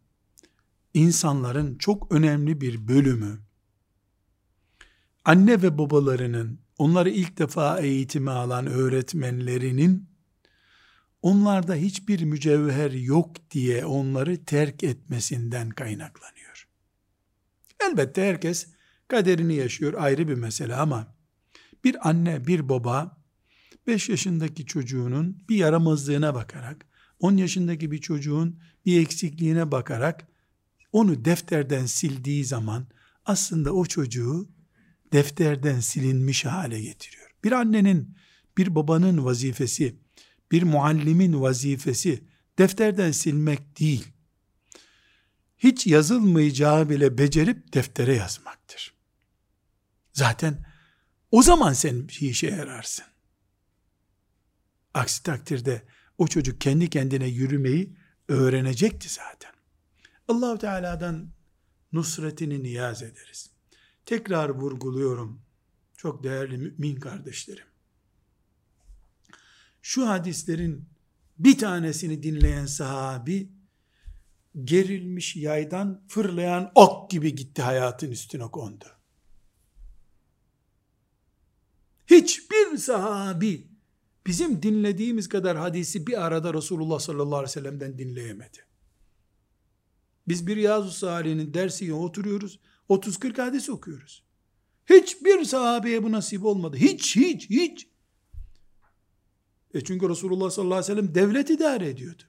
insanların 0.95 1.78
çok 1.78 2.12
önemli 2.12 2.61
bir 2.61 2.88
bölümü 2.88 3.40
anne 5.25 5.62
ve 5.62 5.79
babalarının 5.79 6.61
onları 6.79 7.11
ilk 7.11 7.39
defa 7.39 7.81
eğitimi 7.81 8.31
alan 8.31 8.66
öğretmenlerinin 8.66 10.09
onlarda 11.23 11.75
hiçbir 11.75 12.25
mücevher 12.25 12.91
yok 12.91 13.51
diye 13.51 13.85
onları 13.85 14.45
terk 14.45 14.85
etmesinden 14.85 15.70
kaynaklanıyor. 15.70 16.68
Elbette 17.87 18.23
herkes 18.23 18.66
kaderini 19.09 19.55
yaşıyor 19.55 19.95
ayrı 19.97 20.29
bir 20.29 20.35
mesele 20.35 20.75
ama 20.75 21.14
bir 21.85 22.09
anne 22.09 22.47
bir 22.47 22.68
baba 22.68 23.23
5 23.87 24.09
yaşındaki 24.09 24.66
çocuğunun 24.66 25.45
bir 25.49 25.57
yaramazlığına 25.57 26.35
bakarak 26.35 26.87
10 27.20 27.37
yaşındaki 27.37 27.91
bir 27.91 27.99
çocuğun 27.99 28.61
bir 28.87 29.01
eksikliğine 29.01 29.70
bakarak 29.73 30.29
onu 30.93 31.25
defterden 31.25 31.87
sildiği 31.87 32.45
zaman 32.45 32.87
aslında 33.25 33.73
o 33.73 33.87
çocuğu 33.87 34.49
defterden 35.13 35.81
silinmiş 35.81 36.45
hale 36.45 36.81
getiriyor. 36.81 37.31
Bir 37.45 37.53
annenin, 37.53 38.17
bir 38.59 38.75
babanın 38.75 39.25
vazifesi 39.25 39.97
bir 40.53 40.63
muallimin 40.63 41.41
vazifesi 41.41 42.25
defterden 42.59 43.13
silmek 43.13 43.81
değil. 43.81 44.09
Hiç 45.59 45.87
yazılmayacağı 45.87 46.91
bile 46.91 47.19
becerip 47.19 47.75
deftere 47.75 48.17
yazmaktır. 48.17 48.95
Zaten 50.13 50.65
O 51.31 51.43
zaman 51.43 51.73
sen 51.73 52.09
bir 52.09 52.21
işe 52.21 52.47
yararsın. 52.47 53.05
Aksi 54.95 55.23
takdirde 55.23 55.83
o 56.19 56.27
çocuk 56.27 56.61
kendi 56.61 56.91
kendine 56.91 57.27
yürümeyi 57.27 57.97
öğrenecekti 58.29 59.09
zaten. 59.09 59.53
Allahu 60.29 60.59
Teala'dan 60.59 61.33
nusretini 61.93 62.63
niyaz 62.63 63.03
ederiz. 63.03 63.51
Tekrar 64.07 64.48
vurguluyorum. 64.48 65.40
Çok 65.96 66.24
değerli 66.24 66.59
mümin 66.59 66.96
kardeşlerim. 66.96 67.66
Şu 69.82 70.09
hadislerin 70.09 70.84
bir 71.38 71.59
tanesini 71.59 72.22
dinleyen 72.22 72.66
sahabi 72.66 73.53
gerilmiş 74.64 75.36
yaydan 75.36 76.03
fırlayan 76.09 76.72
ok 76.74 77.11
gibi 77.11 77.34
gitti 77.34 77.62
hayatın 77.62 78.11
üstüne 78.11 78.50
kondu. 78.50 78.84
Hiçbir 82.07 82.76
sahabi 82.76 83.66
bizim 84.26 84.62
dinlediğimiz 84.62 85.28
kadar 85.28 85.57
hadisi 85.57 86.07
bir 86.07 86.26
arada 86.26 86.55
Resulullah 86.55 86.98
sallallahu 86.98 87.36
aleyhi 87.36 87.57
ve 87.57 87.61
sellem'den 87.61 87.98
dinleyemedi. 87.98 88.59
Biz 90.28 90.46
bir 90.46 90.57
Riyazu 90.57 90.90
Salih'in 90.90 91.55
dersiyle 91.55 91.94
oturuyoruz. 91.94 92.61
30-40 92.95 93.43
hadis 93.43 93.68
okuyoruz. 93.68 94.24
Hiçbir 94.86 95.45
sahabeye 95.45 96.03
bu 96.03 96.12
nasip 96.12 96.45
olmadı. 96.45 96.76
Hiç, 96.76 97.16
hiç, 97.16 97.51
hiç. 97.51 97.88
E 99.74 99.80
çünkü 99.84 100.09
Resulullah 100.09 100.51
sallallahu 100.51 100.78
aleyhi 100.78 100.93
ve 100.93 101.01
sellem 101.01 101.14
devlet 101.14 101.51
idare 101.51 101.88
ediyordu. 101.88 102.22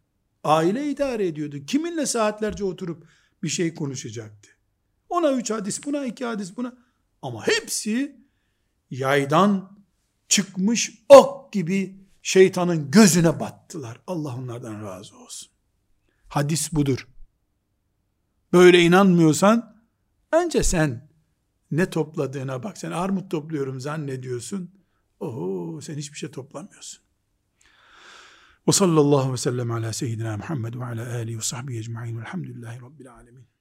Aile 0.44 0.90
idare 0.90 1.28
ediyordu. 1.28 1.66
Kiminle 1.66 2.06
saatlerce 2.06 2.64
oturup 2.64 3.08
bir 3.44 3.50
şey 3.50 3.74
konuşacaktı. 3.74 4.50
Ona 5.10 5.32
üç 5.32 5.52
hadis, 5.52 5.86
buna 5.86 6.06
iki 6.06 6.26
hadis, 6.26 6.58
buna. 6.58 6.78
Ama 7.22 7.48
hepsi 7.48 8.18
yaydan 8.92 9.80
çıkmış 10.30 11.04
ok 11.10 11.54
gibi 11.54 12.04
şeytanın 12.22 12.92
gözüne 12.92 13.40
battılar. 13.40 14.02
Allah 14.08 14.36
onlardan 14.36 14.84
razı 14.84 15.18
olsun. 15.18 15.50
Hadis 16.28 16.74
budur. 16.74 17.08
Böyle 18.54 18.82
inanmıyorsan 18.82 19.73
önce 20.34 20.64
sen 20.64 21.10
ne 21.72 21.90
topladığına 21.90 22.64
bak. 22.64 22.78
Sen 22.78 22.92
armut 22.92 23.32
topluyorum 23.32 23.80
zannediyorsun. 23.80 24.72
Oho 25.20 25.82
sen 25.82 25.96
hiçbir 25.96 26.18
şey 26.18 26.32
toplamıyorsun. 26.32 27.04
Ve 28.68 28.72
sallallahu 28.72 29.34
ve 29.34 29.38
sellem 29.38 29.72
ala 29.72 29.94
seyyidina 29.94 30.38
Muhammed 30.38 30.74
ve 30.74 30.86
ala 30.86 31.16
alihi 31.16 31.38
ve 31.38 31.42
sahbihi 31.42 31.80
ecma'in 31.80 32.20
velhamdülillahi 32.20 32.82
rabbil 32.82 33.14
alemin. 33.14 33.53